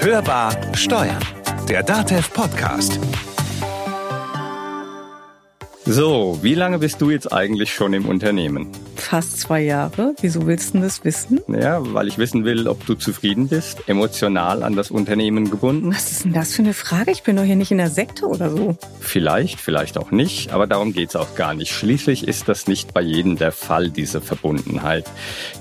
Hörbar 0.00 0.74
Steuern, 0.74 1.22
der 1.68 1.82
DATEV 1.82 2.32
Podcast. 2.32 2.98
So, 5.84 6.38
wie 6.42 6.54
lange 6.54 6.78
bist 6.78 7.00
du 7.00 7.10
jetzt 7.10 7.32
eigentlich 7.32 7.72
schon 7.72 7.94
im 7.94 8.06
Unternehmen? 8.06 8.70
Fast 9.08 9.40
zwei 9.40 9.62
Jahre. 9.62 10.14
Wieso 10.20 10.46
willst 10.46 10.74
du 10.74 10.80
das 10.80 11.02
wissen? 11.02 11.40
Ja, 11.48 11.80
weil 11.94 12.08
ich 12.08 12.18
wissen 12.18 12.44
will, 12.44 12.68
ob 12.68 12.84
du 12.84 12.92
zufrieden 12.92 13.48
bist, 13.48 13.88
emotional 13.88 14.62
an 14.62 14.76
das 14.76 14.90
Unternehmen 14.90 15.50
gebunden. 15.50 15.94
Was 15.94 16.12
ist 16.12 16.24
denn 16.26 16.34
das 16.34 16.52
für 16.52 16.60
eine 16.60 16.74
Frage? 16.74 17.10
Ich 17.10 17.22
bin 17.22 17.36
doch 17.36 17.42
hier 17.42 17.56
nicht 17.56 17.70
in 17.70 17.78
der 17.78 17.88
Sekte 17.88 18.26
oder 18.26 18.50
so. 18.50 18.76
Vielleicht, 19.00 19.62
vielleicht 19.62 19.96
auch 19.96 20.10
nicht, 20.10 20.52
aber 20.52 20.66
darum 20.66 20.92
geht's 20.92 21.16
auch 21.16 21.36
gar 21.36 21.54
nicht. 21.54 21.72
Schließlich 21.72 22.28
ist 22.28 22.50
das 22.50 22.66
nicht 22.66 22.92
bei 22.92 23.00
jedem 23.00 23.38
der 23.38 23.50
Fall, 23.50 23.88
diese 23.88 24.20
Verbundenheit. 24.20 25.06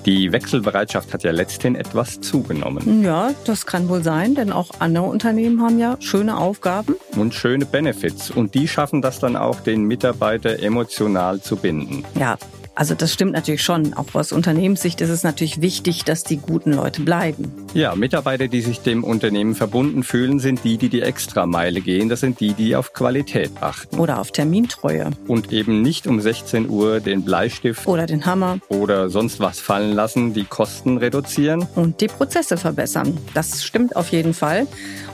Die 0.05 0.33
Wechselbereitschaft 0.33 1.13
hat 1.13 1.23
ja 1.23 1.31
letzthin 1.31 1.75
etwas 1.75 2.19
zugenommen. 2.19 3.01
Ja, 3.01 3.31
das 3.45 3.65
kann 3.65 3.87
wohl 3.87 4.03
sein, 4.03 4.35
denn 4.35 4.51
auch 4.51 4.71
andere 4.79 5.05
Unternehmen 5.05 5.61
haben 5.61 5.79
ja 5.79 5.95
schöne 6.01 6.35
Aufgaben. 6.35 6.97
Und 7.15 7.33
schöne 7.33 7.65
Benefits. 7.65 8.29
Und 8.29 8.55
die 8.55 8.67
schaffen 8.67 9.01
das 9.01 9.19
dann 9.19 9.37
auch, 9.37 9.61
den 9.61 9.83
Mitarbeiter 9.83 10.59
emotional 10.59 11.39
zu 11.39 11.55
binden. 11.55 12.03
Ja, 12.19 12.37
also 12.77 12.93
das 12.93 13.11
stimmt 13.11 13.31
natürlich 13.31 13.63
schon. 13.63 13.95
Auch 13.95 14.13
aus 14.13 14.31
Unternehmenssicht 14.31 15.01
ist 15.01 15.09
es 15.09 15.23
natürlich 15.23 15.61
wichtig, 15.61 16.03
dass 16.05 16.23
die 16.23 16.37
guten 16.37 16.73
Leute 16.73 17.01
bleiben. 17.01 17.51
Ja, 17.77 17.93
Mitarbeiter, 17.93 18.47
die 18.47 18.61
sich 18.61 18.79
dem 18.79 19.03
Unternehmen 19.03 19.53
verbunden 19.53 20.01
fühlen, 20.01 20.39
sind 20.39 20.63
die, 20.63 20.79
die 20.79 20.89
die 20.89 21.03
Extrameile 21.03 21.79
gehen. 21.79 22.09
Das 22.09 22.21
sind 22.21 22.39
die, 22.39 22.53
die 22.55 22.75
auf 22.75 22.91
Qualität 22.91 23.51
achten. 23.61 23.99
Oder 23.99 24.19
auf 24.19 24.31
Termintreue. 24.31 25.11
Und 25.27 25.53
eben 25.53 25.83
nicht 25.83 26.07
um 26.07 26.19
16 26.19 26.71
Uhr 26.71 27.01
den 27.01 27.21
Bleistift 27.23 27.87
Oder 27.87 28.07
den 28.07 28.25
Hammer. 28.25 28.57
oder 28.69 29.11
sonst 29.11 29.39
was 29.39 29.59
fallen 29.59 29.91
lassen, 29.93 30.33
die 30.33 30.45
Kosten 30.45 30.97
reduzieren. 30.97 31.67
Und 31.75 32.01
die 32.01 32.07
Prozesse 32.07 32.57
verbessern. 32.57 33.15
Das 33.35 33.63
stimmt 33.63 33.95
auf 33.95 34.09
jeden 34.11 34.33
Fall. 34.33 34.65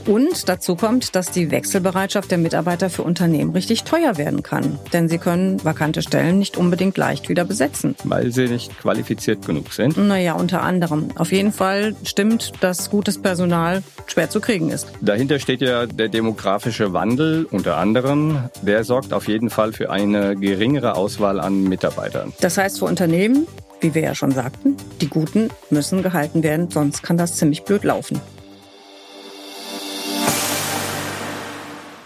Und 0.06 0.48
dazu 0.48 0.76
kommt, 0.78 1.16
dass 1.16 1.32
die 1.32 1.52
Wechselbereitschaft 1.52 2.32
der 2.32 2.38
Mitarbeiter 2.38 2.90
für 2.90 3.04
Unternehmen 3.04 3.52
richtig 3.52 3.84
teuer 3.84 4.18
werden 4.18 4.42
kann. 4.42 4.80
Denn 4.94 5.10
sie 5.10 5.18
können 5.18 5.62
vakante 5.66 6.02
Stellen 6.02 6.40
nicht 6.40 6.56
unbedingt 6.56 6.98
leicht 6.98 7.28
wieder 7.28 7.44
besetzen. 7.44 7.96
weil 8.06 8.32
sie 8.32 8.48
nicht 8.48 8.80
qualifiziert 8.80 9.46
genug 9.46 9.74
sind. 9.74 9.98
Naja, 9.98 10.34
unter 10.34 10.62
anderem. 10.62 11.10
Auf 11.16 11.34
jeden 11.34 11.52
Fall 11.52 11.96
stimmt, 12.04 12.53
dass 12.60 12.90
gutes 12.90 13.22
Personal 13.22 13.84
schwer 14.08 14.30
zu 14.30 14.40
kriegen 14.40 14.70
ist. 14.70 14.88
Dahinter 15.02 15.40
steht 15.40 15.62
ja 15.62 15.86
der 15.86 16.10
demografische 16.10 16.94
Wandel 16.94 17.46
unter 17.46 17.78
anderem. 17.78 18.50
Der 18.62 18.84
sorgt 18.84 19.14
auf 19.14 19.28
jeden 19.28 19.50
Fall 19.50 19.74
für 19.74 19.90
eine 19.90 20.36
geringere 20.36 20.96
Auswahl 20.96 21.40
an 21.40 21.64
Mitarbeitern. 21.64 22.34
Das 22.42 22.58
heißt 22.58 22.80
für 22.80 22.86
Unternehmen, 22.86 23.48
wie 23.82 23.94
wir 23.94 24.02
ja 24.02 24.16
schon 24.16 24.32
sagten, 24.32 24.78
die 25.02 25.10
Guten 25.10 25.50
müssen 25.70 26.02
gehalten 26.04 26.42
werden, 26.42 26.70
sonst 26.70 27.04
kann 27.04 27.18
das 27.18 27.36
ziemlich 27.36 27.64
blöd 27.64 27.84
laufen. 27.84 28.22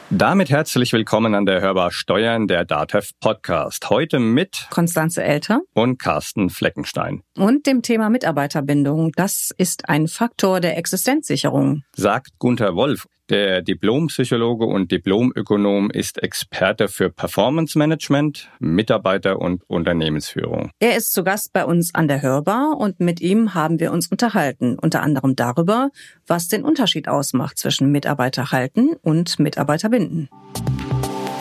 Damit 0.09 0.49
herzlich 0.49 0.93
willkommen 0.93 1.35
an 1.35 1.45
der 1.45 1.59
Hörbar 1.59 1.91
Steuern, 1.91 2.47
der 2.47 2.63
DATEV 2.63 3.11
Podcast. 3.19 3.89
Heute 3.89 4.19
mit 4.19 4.67
Konstanze 4.69 5.21
Elter 5.21 5.59
und 5.73 5.99
Carsten 5.99 6.49
Fleckenstein. 6.49 7.23
und 7.37 7.67
dem 7.67 7.81
Thema 7.81 8.09
Mitarbeiterbindung. 8.09 9.11
Das 9.17 9.51
ist 9.57 9.89
ein 9.89 10.07
Faktor 10.07 10.61
der 10.61 10.77
Existenzsicherung. 10.77 11.83
Sagt 11.93 12.39
Gunther 12.39 12.75
Wolf. 12.75 13.05
Der 13.29 13.61
Diplompsychologe 13.61 14.65
und 14.65 14.89
Diplomökonom 14.89 15.91
ist 15.91 16.23
Experte 16.23 16.87
für 16.87 17.09
Performance 17.09 17.77
Management, 17.77 18.49
Mitarbeiter- 18.59 19.39
und 19.39 19.63
Unternehmensführung. 19.67 20.71
Er 20.79 20.95
ist 20.95 21.11
zu 21.11 21.25
Gast 21.25 21.51
bei 21.51 21.65
uns 21.65 21.93
an 21.93 22.07
der 22.07 22.21
Hörbar 22.21 22.77
und 22.77 23.01
mit 23.01 23.19
ihm 23.19 23.53
haben 23.53 23.81
wir 23.81 23.91
uns 23.91 24.07
unterhalten, 24.07 24.79
unter 24.79 25.01
anderem 25.01 25.35
darüber, 25.35 25.89
was 26.25 26.47
den 26.47 26.63
Unterschied 26.63 27.09
ausmacht 27.09 27.57
zwischen 27.57 27.91
Mitarbeiter 27.91 28.51
halten 28.53 28.95
und 29.01 29.39
Mitarbeiter 29.39 29.89
binden. 29.89 30.29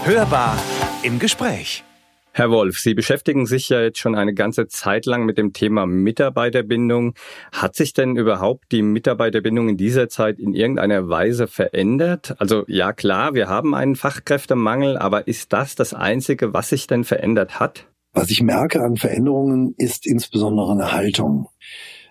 Hörbar 0.04 0.58
im 1.04 1.20
Gespräch. 1.20 1.85
Herr 2.38 2.50
Wolf, 2.50 2.78
Sie 2.80 2.92
beschäftigen 2.92 3.46
sich 3.46 3.70
ja 3.70 3.80
jetzt 3.80 3.98
schon 3.98 4.14
eine 4.14 4.34
ganze 4.34 4.68
Zeit 4.68 5.06
lang 5.06 5.24
mit 5.24 5.38
dem 5.38 5.54
Thema 5.54 5.86
Mitarbeiterbindung. 5.86 7.14
Hat 7.50 7.74
sich 7.74 7.94
denn 7.94 8.14
überhaupt 8.16 8.72
die 8.72 8.82
Mitarbeiterbindung 8.82 9.70
in 9.70 9.78
dieser 9.78 10.10
Zeit 10.10 10.38
in 10.38 10.52
irgendeiner 10.52 11.08
Weise 11.08 11.46
verändert? 11.46 12.34
Also 12.38 12.64
ja 12.68 12.92
klar, 12.92 13.32
wir 13.32 13.48
haben 13.48 13.74
einen 13.74 13.96
Fachkräftemangel, 13.96 14.98
aber 14.98 15.26
ist 15.26 15.54
das 15.54 15.76
das 15.76 15.94
Einzige, 15.94 16.52
was 16.52 16.68
sich 16.68 16.86
denn 16.86 17.04
verändert 17.04 17.58
hat? 17.58 17.86
Was 18.12 18.28
ich 18.28 18.42
merke 18.42 18.82
an 18.82 18.96
Veränderungen 18.96 19.74
ist 19.78 20.06
insbesondere 20.06 20.72
eine 20.72 20.92
Haltung. 20.92 21.48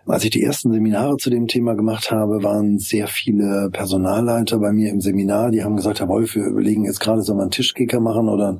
Als 0.08 0.24
ich 0.24 0.30
die 0.30 0.44
ersten 0.44 0.72
Seminare 0.72 1.18
zu 1.18 1.32
dem 1.32 1.48
Thema 1.48 1.74
gemacht 1.74 2.12
habe, 2.12 2.44
waren 2.44 2.78
sehr 2.78 3.08
viele 3.08 3.72
Personalleiter 3.72 4.60
bei 4.60 4.72
mir 4.72 4.92
im 4.92 5.02
Seminar, 5.02 5.50
die 5.50 5.64
haben 5.64 5.76
gesagt, 5.76 6.00
Herr 6.00 6.08
Wolf, 6.08 6.36
wir 6.36 6.44
überlegen 6.46 6.86
jetzt 6.86 7.00
gerade, 7.00 7.24
soll 7.24 7.36
man 7.36 7.46
einen 7.46 7.52
Tischkicker 7.52 8.00
machen 8.00 8.30
oder 8.30 8.60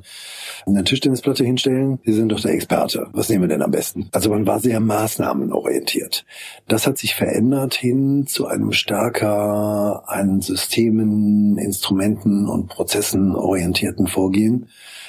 eine 0.66 0.82
Tischtennisplatte 0.82 1.44
hinstellen? 1.44 2.00
Sie 2.04 2.14
sind 2.14 2.30
doch 2.30 2.40
der 2.40 2.52
Experte. 2.52 3.06
Was 3.12 3.28
nehmen 3.28 3.42
wir 3.42 3.48
denn 3.48 3.62
am 3.62 3.70
besten? 3.70 4.08
Also 4.10 4.30
man 4.30 4.44
war 4.44 4.58
sehr 4.58 4.80
maßnahmenorientiert. 4.80 6.24
Das 6.66 6.88
hat 6.88 6.98
sich 6.98 7.14
verändert 7.14 7.74
hin 7.74 8.26
zu 8.26 8.48
einem 8.48 8.72
stärker 8.72 10.02
an 10.08 10.40
Systemen, 10.40 11.58
Instrumenten 11.58 12.48
und 12.48 12.66
Prozessen 12.66 13.36
orientierten 13.36 14.08
Vorgehen. 14.08 14.66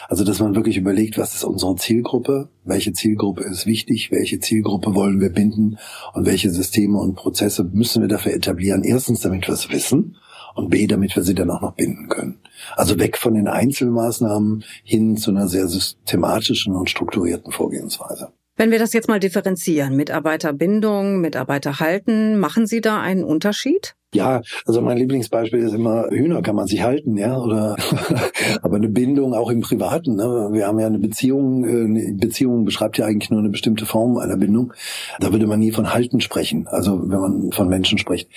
Also, 0.09 0.23
dass 0.23 0.39
man 0.39 0.55
wirklich 0.55 0.77
überlegt, 0.77 1.17
was 1.17 1.35
ist 1.35 1.43
unsere 1.43 1.75
Zielgruppe, 1.75 2.49
welche 2.63 2.93
Zielgruppe 2.93 3.43
ist 3.43 3.65
wichtig, 3.65 4.11
welche 4.11 4.39
Zielgruppe 4.39 4.95
wollen 4.95 5.19
wir 5.19 5.29
binden 5.29 5.77
und 6.13 6.25
welche 6.25 6.49
Systeme 6.49 6.97
und 6.99 7.15
Prozesse 7.15 7.63
müssen 7.63 8.01
wir 8.01 8.09
dafür 8.09 8.33
etablieren. 8.33 8.83
Erstens, 8.83 9.21
damit 9.21 9.47
wir 9.47 9.53
es 9.53 9.69
wissen 9.69 10.17
und 10.55 10.69
B, 10.69 10.87
damit 10.87 11.15
wir 11.15 11.23
sie 11.23 11.35
dann 11.35 11.51
auch 11.51 11.61
noch 11.61 11.73
binden 11.73 12.09
können. 12.09 12.39
Also 12.75 12.97
weg 12.99 13.17
von 13.17 13.33
den 13.33 13.47
Einzelmaßnahmen 13.47 14.63
hin 14.83 15.17
zu 15.17 15.31
einer 15.31 15.47
sehr 15.47 15.67
systematischen 15.67 16.75
und 16.75 16.89
strukturierten 16.89 17.51
Vorgehensweise. 17.51 18.29
Wenn 18.55 18.71
wir 18.71 18.79
das 18.79 18.93
jetzt 18.93 19.07
mal 19.07 19.19
differenzieren, 19.19 19.95
Mitarbeiterbindung, 19.95 21.21
Mitarbeiter 21.21 21.79
halten, 21.79 22.39
machen 22.39 22.65
Sie 22.65 22.81
da 22.81 22.99
einen 22.99 23.23
Unterschied? 23.23 23.96
Ja, 24.13 24.41
also 24.65 24.81
mein 24.81 24.97
Lieblingsbeispiel 24.97 25.59
ist 25.59 25.73
immer 25.73 26.07
Hühner 26.09 26.41
kann 26.41 26.55
man 26.55 26.65
sich 26.65 26.81
halten, 26.81 27.17
ja, 27.17 27.37
oder 27.37 27.75
aber 28.61 28.77
eine 28.77 28.87
Bindung 28.87 29.33
auch 29.33 29.49
im 29.49 29.59
Privaten. 29.59 30.15
Ne? 30.15 30.47
Wir 30.53 30.65
haben 30.65 30.79
ja 30.79 30.87
eine 30.87 30.97
Beziehung, 30.97 31.65
äh, 31.65 31.83
eine 31.83 32.13
Beziehung 32.13 32.63
beschreibt 32.63 32.97
ja 32.97 33.05
eigentlich 33.05 33.31
nur 33.31 33.41
eine 33.41 33.49
bestimmte 33.49 33.85
Form 33.85 34.17
einer 34.17 34.37
Bindung. 34.37 34.71
Da 35.19 35.33
würde 35.33 35.45
man 35.45 35.59
nie 35.59 35.73
von 35.73 35.93
Halten 35.93 36.21
sprechen. 36.21 36.67
Also 36.67 37.01
wenn 37.01 37.19
man 37.19 37.51
von 37.51 37.67
Menschen 37.67 37.97
spricht, 37.97 38.29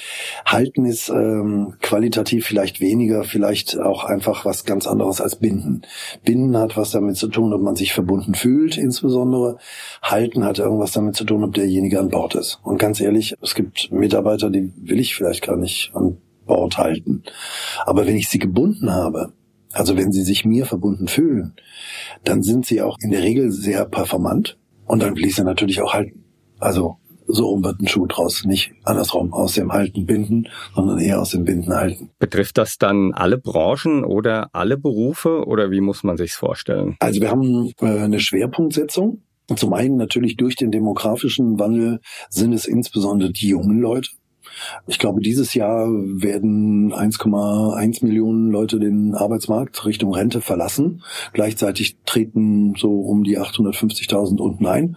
Halten 0.45 0.87
ist 0.87 1.09
ähm, 1.09 1.75
qualitativ 1.81 2.47
vielleicht 2.47 2.81
weniger, 2.81 3.23
vielleicht 3.23 3.79
auch 3.79 4.03
einfach 4.03 4.45
was 4.45 4.65
ganz 4.65 4.89
anderes 4.89 5.21
als 5.21 5.37
Binden. 5.37 5.83
Binden 6.25 6.57
hat 6.57 6.77
was 6.77 6.91
damit 6.91 7.17
zu 7.17 7.29
tun, 7.29 7.53
ob 7.53 7.63
man 7.63 7.77
sich 7.77 7.93
verbunden 7.93 8.35
fühlt, 8.35 8.77
insbesondere. 8.77 9.59
Halten 10.03 10.45
hat 10.45 10.59
irgendwas 10.59 10.91
damit 10.91 11.15
zu 11.15 11.23
tun, 11.23 11.45
ob 11.45 11.55
derjenige 11.55 12.01
an 12.01 12.09
Bord 12.09 12.35
ist. 12.35 12.59
Und 12.65 12.79
ganz 12.79 13.01
ehrlich, 13.01 13.37
es 13.41 13.55
gibt 13.55 13.93
Mitarbeiter, 13.93 14.51
die 14.51 14.73
will 14.77 14.99
ich 14.99 15.15
vielleicht 15.15 15.43
gar 15.47 15.60
nicht 15.61 15.93
an 15.95 16.19
Bord 16.47 16.79
halten. 16.79 17.23
Aber 17.87 18.07
wenn 18.07 18.17
ich 18.17 18.29
sie 18.29 18.39
gebunden 18.39 18.91
habe, 18.91 19.33
also 19.73 19.97
wenn 19.97 20.11
sie 20.13 20.23
sich 20.23 20.45
mir 20.45 20.67
verbunden 20.67 21.07
fühlen, 21.07 21.55
dann 22.25 22.43
sind 22.43 22.67
sie 22.67 22.83
auch 22.83 22.97
in 23.01 23.11
der 23.11 23.23
Regel 23.23 23.53
sehr 23.53 23.85
performant 23.85 24.59
und 24.87 25.03
dann 25.03 25.15
will 25.15 25.27
ich 25.27 25.37
sie 25.37 25.45
natürlich 25.45 25.81
auch 25.81 25.95
halten. 25.95 26.25
Also 26.59 26.97
so 27.33 27.47
rum 27.47 27.65
wird 27.65 27.81
ein 27.81 27.87
Schuh 27.87 28.07
draus, 28.07 28.45
nicht 28.45 28.73
andersrum 28.85 29.33
aus 29.33 29.55
dem 29.55 29.73
Halten 29.73 30.07
binden, 30.07 30.49
sondern 30.75 30.99
eher 30.99 31.21
aus 31.21 31.31
dem 31.31 31.45
Binden 31.45 31.73
halten. 31.73 32.11
Betrifft 32.19 32.59
das 32.59 32.79
dann 32.79 33.13
alle 33.13 33.39
Branchen 33.39 34.05
oder 34.05 34.49
alle 34.53 34.77
Berufe 34.77 35.45
oder 35.47 35.71
wie 35.71 35.81
muss 35.81 36.03
man 36.03 36.17
sich's 36.17 36.35
vorstellen? 36.35 36.97
Also 36.99 37.21
wir 37.21 37.31
haben 37.31 37.73
äh, 37.81 37.87
eine 37.87 38.21
Schwerpunktsetzung. 38.21 39.23
Zum 39.57 39.73
einen 39.73 39.97
natürlich 39.97 40.37
durch 40.37 40.55
den 40.55 40.71
demografischen 40.71 41.59
Wandel 41.59 42.01
sind 42.29 42.53
es 42.53 42.67
insbesondere 42.67 43.33
die 43.33 43.49
jungen 43.49 43.81
Leute. 43.81 44.11
Ich 44.87 44.99
glaube, 44.99 45.21
dieses 45.21 45.55
Jahr 45.55 45.89
werden 45.89 46.93
1,1 46.93 48.05
Millionen 48.05 48.51
Leute 48.51 48.79
den 48.79 49.15
Arbeitsmarkt 49.15 49.85
Richtung 49.87 50.15
Rente 50.15 50.41
verlassen. 50.41 51.03
Gleichzeitig 51.33 51.97
treten 52.07 52.75
so 52.77 53.01
um 53.01 53.25
die 53.25 53.39
850.000 53.39 54.41
unten 54.41 54.67
ein. 54.67 54.97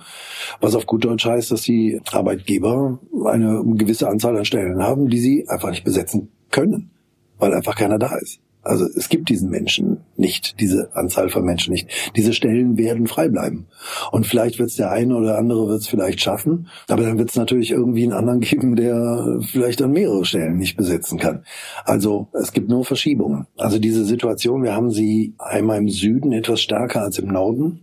Was 0.60 0.76
auf 0.76 0.86
gut 0.86 1.06
Deutsch 1.06 1.26
heißt, 1.26 1.52
dass 1.52 1.62
die 1.62 2.02
Arbeitgeber 2.12 3.00
eine 3.26 3.64
gewisse 3.76 4.10
Anzahl 4.10 4.38
an 4.38 4.46
Stellen 4.46 4.82
haben, 4.82 5.10
die 5.10 5.20
sie 5.20 5.48
einfach 5.48 5.70
nicht 5.70 5.84
besetzen 5.84 6.30
können, 6.52 6.92
weil 7.38 7.54
einfach 7.54 7.76
keiner 7.76 8.00
da 8.00 8.16
ist. 8.18 8.40
Also 8.64 8.86
es 8.96 9.10
gibt 9.10 9.28
diesen 9.28 9.50
Menschen 9.50 10.02
nicht, 10.16 10.60
diese 10.62 10.96
Anzahl 10.96 11.30
von 11.30 11.44
Menschen 11.44 11.74
nicht. 11.74 11.90
Diese 12.16 12.34
Stellen 12.34 12.78
werden 12.78 13.08
frei 13.08 13.28
bleiben. 13.28 13.68
Und 14.12 14.26
vielleicht 14.26 14.58
wird 14.58 14.70
es 14.70 14.78
der 14.78 14.92
eine 14.92 15.16
oder 15.16 15.38
andere 15.38 15.68
wird 15.68 15.82
es 15.82 15.88
vielleicht 15.88 16.22
schaffen, 16.22 16.70
aber 16.88 17.04
dann 17.04 17.18
wird 17.18 17.30
es 17.30 17.36
natürlich 17.36 17.72
irgendwie 17.72 18.04
einen 18.04 18.14
anderen 18.14 18.40
geben, 18.40 18.76
der 18.76 19.40
vielleicht 19.42 19.82
an 19.82 19.92
mehrere 19.92 20.24
Stellen 20.24 20.58
nicht 20.58 20.78
besetzen 20.78 21.20
kann. 21.20 21.44
Also 21.84 22.30
es 22.34 22.54
gibt 22.54 22.70
nur 22.70 22.86
Verschiebungen. 22.86 23.48
Also 23.58 23.80
diese 23.80 24.06
Situation, 24.06 24.64
wir 24.64 24.74
haben 24.74 24.92
sie 24.92 25.36
einmal 25.38 25.80
im 25.80 25.90
Süden 25.90 26.32
etwas 26.32 26.62
stärker 26.62 27.02
als 27.02 27.20
im 27.20 27.28
Norden. 27.28 27.82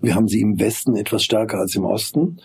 Wir 0.00 0.14
haben 0.14 0.28
sie 0.28 0.40
im 0.40 0.58
Westen 0.58 0.96
etwas 0.96 1.22
stärker 1.22 1.58
als 1.58 1.74
im 1.74 1.84
Osten. 1.84 2.38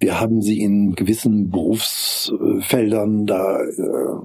Wir 0.00 0.20
haben 0.20 0.42
sie 0.42 0.60
in 0.60 0.94
gewissen 0.94 1.50
Berufsfeldern 1.50 3.26
da, 3.26 3.60
äh, 3.60 3.66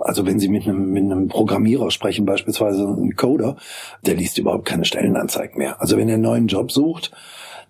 also 0.02 0.26
wenn 0.26 0.40
Sie 0.40 0.50
mit 0.50 0.68
einem, 0.68 0.92
mit 0.92 1.04
einem 1.04 1.28
Programmierer 1.28 1.92
sprechen, 1.92 2.26
beispielsweise 2.26 2.88
ein 2.88 3.16
Coder, 3.16 3.58
der 4.06 4.16
liest 4.16 4.38
überhaupt 4.38 4.66
keine 4.66 4.86
Stellenanzeigen 4.86 5.58
mehr. 5.58 5.82
Also 5.82 5.98
wenn 5.98 6.10
er 6.10 6.16
einen 6.16 6.24
neuen 6.24 6.48
Job 6.48 6.72
sucht, 6.72 7.12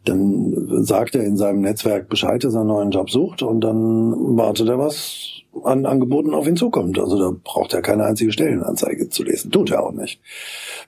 dann 0.05 0.53
sagt 0.83 1.15
er 1.15 1.23
in 1.23 1.37
seinem 1.37 1.61
Netzwerk 1.61 2.09
Bescheid, 2.09 2.43
dass 2.43 2.53
er 2.53 2.61
einen 2.61 2.69
neuen 2.69 2.91
Job 2.91 3.09
sucht 3.09 3.43
und 3.43 3.61
dann 3.61 4.37
wartet 4.37 4.69
er 4.69 4.79
was 4.79 5.36
an 5.63 5.85
Angeboten 5.85 6.33
auf 6.33 6.47
ihn 6.47 6.55
zukommt. 6.55 6.99
Also 6.99 7.17
da 7.19 7.37
braucht 7.43 7.73
er 7.73 7.81
keine 7.81 8.05
einzige 8.05 8.31
Stellenanzeige 8.31 9.09
zu 9.09 9.23
lesen. 9.23 9.51
Tut 9.51 9.71
er 9.71 9.83
auch 9.83 9.91
nicht. 9.91 10.21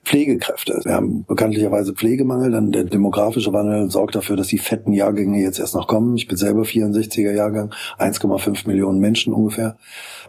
Pflegekräfte. 0.04 0.80
Wir 0.84 0.94
haben 0.94 1.24
bekanntlicherweise 1.26 1.94
Pflegemangel. 1.94 2.50
Dann 2.50 2.72
der 2.72 2.84
demografische 2.84 3.52
Wandel 3.52 3.90
sorgt 3.90 4.14
dafür, 4.14 4.36
dass 4.36 4.48
die 4.48 4.58
fetten 4.58 4.92
Jahrgänge 4.92 5.40
jetzt 5.40 5.58
erst 5.58 5.74
noch 5.74 5.86
kommen. 5.86 6.16
Ich 6.16 6.28
bin 6.28 6.36
selber 6.36 6.62
64er 6.62 7.32
Jahrgang, 7.32 7.74
1,5 7.98 8.66
Millionen 8.66 9.00
Menschen 9.00 9.32
ungefähr. 9.32 9.76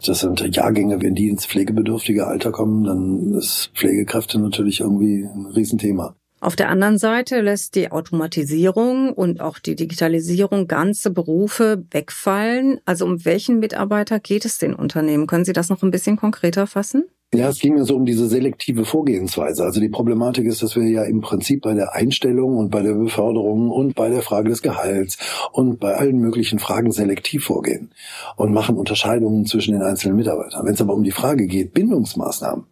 Das 0.06 0.20
sind 0.20 0.56
Jahrgänge, 0.56 1.02
wenn 1.02 1.16
die 1.16 1.30
ins 1.30 1.46
pflegebedürftige 1.46 2.28
Alter 2.28 2.52
kommen, 2.52 2.84
dann 2.84 3.34
ist 3.34 3.72
Pflegekräfte 3.76 4.40
natürlich 4.40 4.80
irgendwie 4.80 5.24
ein 5.24 5.46
Riesenthema. 5.48 6.16
Auf 6.42 6.56
der 6.56 6.70
anderen 6.70 6.98
Seite 6.98 7.40
lässt 7.40 7.76
die 7.76 7.92
Automatisierung 7.92 9.14
und 9.14 9.42
auch 9.42 9.60
die 9.60 9.76
Digitalisierung 9.76 10.68
ganze 10.68 11.12
Berufe 11.12 11.86
wegfallen. 11.92 12.80
Also 12.84 13.06
um 13.06 13.24
welchen 13.26 13.60
Mitarbeiter 13.60 14.20
geht 14.20 14.46
es 14.46 14.58
den 14.58 14.74
Unternehmen? 14.74 15.28
Können 15.28 15.46
Sie 15.46 15.54
das 15.54 15.70
noch 15.70 15.84
ein 15.84 15.92
bisschen 15.92 16.18
konkreter 16.18 16.66
fassen? 16.66 17.04
Ja, 17.34 17.48
es 17.48 17.60
ging 17.60 17.76
mir 17.76 17.86
so 17.86 17.96
um 17.96 18.06
diese 18.06 18.28
selektive 18.28 18.86
Vorgehensweise. 18.86 19.64
Also 19.64 19.80
die 19.80 19.88
Problematik 19.88 20.48
ist, 20.48 20.64
dass 20.64 20.76
wir 20.76 20.84
ja 20.84 21.04
im 21.04 21.22
Prinzip 21.22 21.62
bei 21.62 21.76
der 21.76 21.94
Einstellung 21.94 22.58
und 22.58 22.72
bei 22.72 22.82
der 22.82 22.96
Beförderung 22.96 23.70
und 23.70 23.94
bei 23.94 24.10
der 24.10 24.24
Frage 24.24 24.50
des 24.50 24.64
Gehalts 24.64 25.18
und 25.54 25.80
bei 25.80 25.96
allen 25.96 26.18
möglichen 26.18 26.58
Fragen 26.58 26.92
selektiv 26.92 27.46
vorgehen 27.46 27.92
und 28.36 28.52
machen 28.52 28.76
Unterscheidungen 28.76 29.46
zwischen 29.46 29.74
den 29.74 29.84
einzelnen 29.84 30.18
Mitarbeitern. 30.18 30.66
Wenn 30.66 30.74
es 30.74 30.82
aber 30.82 30.94
um 30.94 31.04
die 31.04 31.12
Frage 31.12 31.46
geht, 31.46 31.74
Bindungsmaßnahmen, 31.74 32.66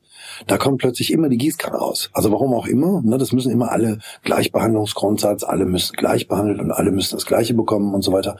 da 0.47 0.57
kommt 0.57 0.80
plötzlich 0.80 1.12
immer 1.12 1.30
die 1.30 1.38
Gießkanne 1.38 1.77
raus. 1.77 2.09
Also 2.13 2.31
warum 2.31 2.53
auch 2.53 2.68
immer, 2.68 3.01
ne, 3.01 3.18
das 3.18 3.31
müssen 3.31 3.51
immer 3.51 3.71
alle 3.71 4.00
Gleichbehandlungsgrundsatz, 4.24 5.44
alle 5.44 5.65
müssen 5.65 5.95
gleich 5.95 6.27
behandelt 6.27 6.59
und 6.59 6.71
alle 6.71 6.91
müssen 6.91 7.15
das 7.15 7.25
Gleiche 7.25 7.53
bekommen 7.53 7.94
und 7.94 8.01
so 8.01 8.12
weiter. 8.12 8.38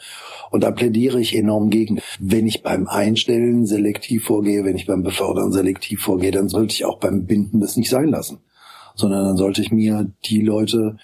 Und 0.52 0.64
da 0.64 0.72
plädiere 0.72 1.20
ich 1.20 1.36
enorm 1.36 1.70
gegen. 1.70 2.00
Wenn 2.20 2.48
ich 2.48 2.64
beim 2.64 2.88
Einstellen 2.88 3.66
selektiv 3.66 4.26
vorgehe, 4.26 4.64
wenn 4.66 4.76
ich 4.76 4.88
beim 4.88 5.04
Befördern 5.04 5.52
selektiv 5.52 6.02
vorgehe, 6.02 6.32
dann 6.32 6.50
sollte 6.50 6.74
ich 6.74 6.86
auch 6.86 7.00
beim 7.00 7.26
Binden 7.26 7.60
das 7.60 7.78
nicht 7.78 7.90
sein 7.90 8.10
lassen 8.10 8.40
sondern 9.00 9.26
dann 9.26 9.38
sollte 9.38 9.62
ich 9.62 9.72
mir 9.72 10.12
die 10.26 10.42
Leute, 10.42 10.98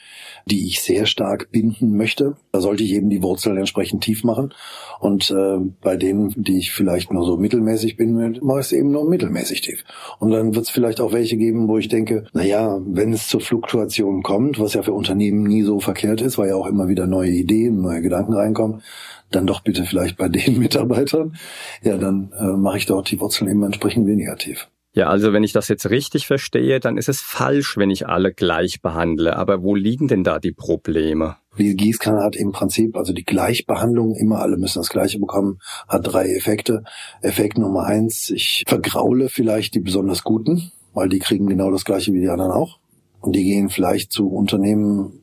die 0.45 0.67
ich 0.67 0.81
sehr 0.81 1.05
stark 1.05 1.49
binden 1.51 1.95
möchte, 1.97 2.35
da 2.51 2.61
sollte 2.61 2.83
ich 2.83 2.93
eben 2.93 3.09
die 3.09 3.23
Wurzeln 3.23 3.57
entsprechend 3.57 4.03
tief 4.03 4.23
machen. 4.23 4.53
Und 4.99 5.31
äh, 5.31 5.57
bei 5.81 5.95
denen, 5.97 6.33
die 6.35 6.59
ich 6.59 6.71
vielleicht 6.71 7.11
nur 7.11 7.25
so 7.25 7.37
mittelmäßig 7.37 7.97
bin, 7.97 8.39
mache 8.41 8.59
ich 8.59 8.65
es 8.67 8.71
eben 8.73 8.91
nur 8.91 9.09
mittelmäßig 9.09 9.61
tief. 9.61 9.83
Und 10.19 10.31
dann 10.31 10.53
wird 10.53 10.65
es 10.65 10.71
vielleicht 10.71 11.01
auch 11.01 11.13
welche 11.13 11.37
geben, 11.37 11.67
wo 11.67 11.77
ich 11.77 11.87
denke, 11.87 12.25
na 12.33 12.43
ja, 12.43 12.79
wenn 12.85 13.13
es 13.13 13.27
zur 13.27 13.41
Fluktuation 13.41 14.21
kommt, 14.21 14.59
was 14.59 14.73
ja 14.73 14.83
für 14.83 14.93
Unternehmen 14.93 15.43
nie 15.43 15.63
so 15.63 15.79
verkehrt 15.79 16.21
ist, 16.21 16.37
weil 16.37 16.49
ja 16.49 16.55
auch 16.55 16.67
immer 16.67 16.87
wieder 16.87 17.07
neue 17.07 17.31
Ideen, 17.31 17.81
neue 17.81 18.01
Gedanken 18.01 18.33
reinkommen, 18.33 18.81
dann 19.31 19.47
doch 19.47 19.61
bitte 19.61 19.85
vielleicht 19.85 20.17
bei 20.17 20.29
den 20.29 20.59
Mitarbeitern, 20.59 21.35
ja, 21.81 21.97
dann 21.97 22.31
äh, 22.37 22.57
mache 22.57 22.77
ich 22.77 22.85
dort 22.85 23.09
die 23.09 23.19
Wurzeln 23.19 23.49
eben 23.49 23.63
entsprechend 23.63 24.07
weniger 24.07 24.35
tief. 24.35 24.67
Ja, 24.95 25.09
also 25.09 25.33
wenn 25.33 25.43
ich 25.43 25.51
das 25.51 25.67
jetzt 25.67 25.89
richtig 25.89 26.25
verstehe, 26.25 26.79
dann 26.79 26.97
ist 26.97 27.09
es 27.09 27.19
falsch, 27.19 27.75
wenn 27.75 27.89
ich 27.89 28.07
alle 28.07 28.33
gleich 28.33 28.81
behandle. 28.81 29.35
Aber 29.35 29.61
wo 29.61 29.75
liegen 29.75 30.07
denn 30.07 30.23
da 30.23 30.39
die 30.39 30.53
Probleme? 30.53 31.35
Die 31.57 31.75
Gießkanne 31.75 32.23
hat 32.23 32.37
im 32.37 32.53
Prinzip, 32.53 32.95
also 32.95 33.11
die 33.11 33.25
Gleichbehandlung, 33.25 34.15
immer 34.15 34.39
alle 34.39 34.55
müssen 34.55 34.79
das 34.79 34.89
Gleiche 34.89 35.19
bekommen, 35.19 35.59
hat 35.89 36.07
drei 36.07 36.29
Effekte. 36.29 36.83
Effekt 37.21 37.57
Nummer 37.57 37.83
eins, 37.83 38.29
ich 38.29 38.63
vergraule 38.67 39.27
vielleicht 39.27 39.75
die 39.75 39.81
besonders 39.81 40.23
Guten, 40.23 40.71
weil 40.93 41.09
die 41.09 41.19
kriegen 41.19 41.47
genau 41.47 41.71
das 41.71 41.83
Gleiche 41.83 42.13
wie 42.13 42.21
die 42.21 42.29
anderen 42.29 42.51
auch. 42.51 42.79
Und 43.19 43.35
die 43.35 43.43
gehen 43.43 43.67
vielleicht 43.67 44.13
zu 44.13 44.29
Unternehmen, 44.29 45.19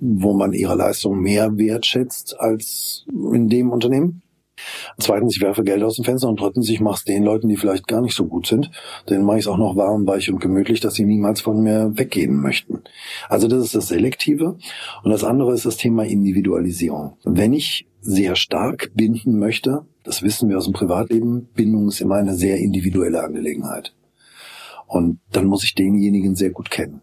wo 0.00 0.32
man 0.32 0.54
ihre 0.54 0.74
Leistung 0.74 1.20
mehr 1.20 1.58
wertschätzt 1.58 2.40
als 2.40 3.04
in 3.12 3.50
dem 3.50 3.70
Unternehmen. 3.70 4.22
Zweitens, 4.98 5.36
ich 5.36 5.42
werfe 5.42 5.64
Geld 5.64 5.82
aus 5.82 5.96
dem 5.96 6.04
Fenster 6.04 6.28
und 6.28 6.40
drittens, 6.40 6.68
ich 6.68 6.80
mache 6.80 6.96
es 6.96 7.04
den 7.04 7.24
Leuten, 7.24 7.48
die 7.48 7.56
vielleicht 7.56 7.86
gar 7.86 8.00
nicht 8.00 8.14
so 8.14 8.26
gut 8.26 8.46
sind, 8.46 8.70
denen 9.08 9.24
mache 9.24 9.38
ich 9.38 9.44
es 9.44 9.48
auch 9.48 9.58
noch 9.58 9.76
warm, 9.76 10.06
weich 10.06 10.30
und 10.30 10.40
gemütlich, 10.40 10.80
dass 10.80 10.94
sie 10.94 11.04
niemals 11.04 11.40
von 11.40 11.62
mir 11.62 11.92
weggehen 11.94 12.40
möchten. 12.40 12.82
Also 13.28 13.48
das 13.48 13.62
ist 13.62 13.74
das 13.74 13.88
Selektive. 13.88 14.56
Und 15.02 15.10
das 15.10 15.24
andere 15.24 15.52
ist 15.52 15.66
das 15.66 15.76
Thema 15.76 16.04
Individualisierung. 16.04 17.16
Wenn 17.24 17.52
ich 17.52 17.86
sehr 18.00 18.36
stark 18.36 18.92
binden 18.94 19.38
möchte, 19.38 19.84
das 20.04 20.22
wissen 20.22 20.48
wir 20.48 20.58
aus 20.58 20.64
dem 20.64 20.72
Privatleben, 20.72 21.48
Bindung 21.54 21.88
ist 21.88 22.00
immer 22.00 22.16
eine 22.16 22.34
sehr 22.34 22.58
individuelle 22.58 23.22
Angelegenheit. 23.22 23.94
Und 24.86 25.18
dann 25.32 25.46
muss 25.46 25.64
ich 25.64 25.74
denjenigen 25.74 26.36
sehr 26.36 26.50
gut 26.50 26.70
kennen. 26.70 27.02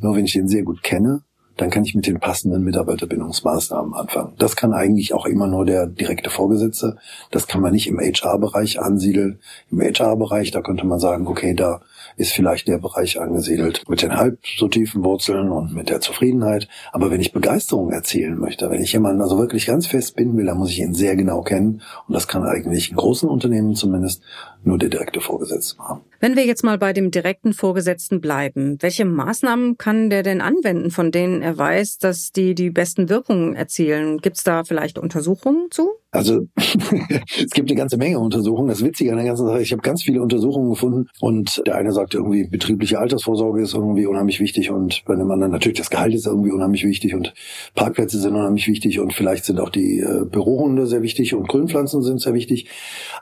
Nur 0.00 0.16
wenn 0.16 0.24
ich 0.24 0.32
den 0.32 0.48
sehr 0.48 0.64
gut 0.64 0.82
kenne, 0.82 1.22
dann 1.56 1.70
kann 1.70 1.84
ich 1.84 1.94
mit 1.94 2.06
den 2.06 2.18
passenden 2.18 2.64
Mitarbeiterbindungsmaßnahmen 2.64 3.94
anfangen. 3.94 4.32
Das 4.38 4.56
kann 4.56 4.72
eigentlich 4.72 5.14
auch 5.14 5.26
immer 5.26 5.46
nur 5.46 5.64
der 5.64 5.86
direkte 5.86 6.30
Vorgesetzte. 6.30 6.96
Das 7.30 7.46
kann 7.46 7.60
man 7.60 7.72
nicht 7.72 7.86
im 7.86 8.00
HR-Bereich 8.00 8.80
ansiedeln. 8.80 9.38
Im 9.70 9.80
HR-Bereich, 9.80 10.50
da 10.50 10.62
könnte 10.62 10.86
man 10.86 10.98
sagen, 10.98 11.26
okay, 11.26 11.54
da 11.54 11.80
ist 12.16 12.32
vielleicht 12.32 12.68
der 12.68 12.78
Bereich 12.78 13.20
angesiedelt 13.20 13.82
mit 13.88 14.02
den 14.02 14.16
halb 14.16 14.38
so 14.56 14.68
tiefen 14.68 15.04
Wurzeln 15.04 15.50
und 15.50 15.74
mit 15.74 15.88
der 15.88 16.00
Zufriedenheit. 16.00 16.68
Aber 16.92 17.10
wenn 17.10 17.20
ich 17.20 17.32
Begeisterung 17.32 17.90
erzielen 17.90 18.38
möchte, 18.38 18.70
wenn 18.70 18.82
ich 18.82 18.92
jemanden 18.92 19.22
also 19.22 19.38
wirklich 19.38 19.66
ganz 19.66 19.86
fest 19.86 20.16
binden 20.16 20.36
will, 20.36 20.46
dann 20.46 20.58
muss 20.58 20.70
ich 20.70 20.80
ihn 20.80 20.94
sehr 20.94 21.16
genau 21.16 21.42
kennen. 21.42 21.82
Und 22.06 22.14
das 22.14 22.28
kann 22.28 22.44
eigentlich 22.44 22.90
in 22.90 22.96
großen 22.96 23.28
Unternehmen 23.28 23.74
zumindest 23.74 24.22
nur 24.62 24.78
der 24.78 24.88
direkte 24.88 25.20
Vorgesetzte 25.20 25.76
machen. 25.76 26.00
Wenn 26.20 26.36
wir 26.36 26.46
jetzt 26.46 26.64
mal 26.64 26.78
bei 26.78 26.92
dem 26.92 27.10
direkten 27.10 27.52
Vorgesetzten 27.52 28.20
bleiben, 28.20 28.78
welche 28.80 29.04
Maßnahmen 29.04 29.76
kann 29.76 30.08
der 30.08 30.22
denn 30.22 30.40
anwenden, 30.40 30.90
von 30.90 31.10
denen 31.10 31.42
er 31.42 31.58
weiß, 31.58 31.98
dass 31.98 32.32
die 32.32 32.54
die 32.54 32.70
besten 32.70 33.08
Wirkungen 33.08 33.54
erzielen? 33.54 34.18
Gibt 34.18 34.38
es 34.38 34.44
da 34.44 34.64
vielleicht 34.64 34.98
Untersuchungen 34.98 35.70
zu? 35.70 35.90
Also 36.14 36.46
es 36.56 37.50
gibt 37.50 37.68
eine 37.68 37.76
ganze 37.76 37.96
Menge 37.96 38.20
Untersuchungen. 38.20 38.68
Das 38.68 38.84
Witzige 38.84 39.10
an 39.10 39.16
der 39.16 39.26
ganzen 39.26 39.46
Sache, 39.46 39.60
ich 39.60 39.72
habe 39.72 39.82
ganz 39.82 40.04
viele 40.04 40.22
Untersuchungen 40.22 40.70
gefunden 40.70 41.08
und 41.20 41.60
der 41.66 41.74
eine 41.74 41.92
sagt 41.92 42.14
irgendwie, 42.14 42.44
betriebliche 42.44 43.00
Altersvorsorge 43.00 43.60
ist 43.60 43.74
irgendwie 43.74 44.06
unheimlich 44.06 44.38
wichtig 44.38 44.70
und 44.70 45.02
bei 45.06 45.16
dem 45.16 45.28
anderen 45.30 45.50
natürlich 45.50 45.78
das 45.78 45.90
Gehalt 45.90 46.14
ist 46.14 46.26
irgendwie 46.26 46.52
unheimlich 46.52 46.84
wichtig 46.84 47.14
und 47.14 47.34
Parkplätze 47.74 48.20
sind 48.20 48.36
unheimlich 48.36 48.68
wichtig 48.68 49.00
und 49.00 49.12
vielleicht 49.12 49.44
sind 49.44 49.58
auch 49.58 49.70
die 49.70 49.98
äh, 49.98 50.24
Bürohunde 50.24 50.86
sehr 50.86 51.02
wichtig 51.02 51.34
und 51.34 51.48
Grünpflanzen 51.48 52.02
sind 52.02 52.20
sehr 52.20 52.34
wichtig. 52.34 52.68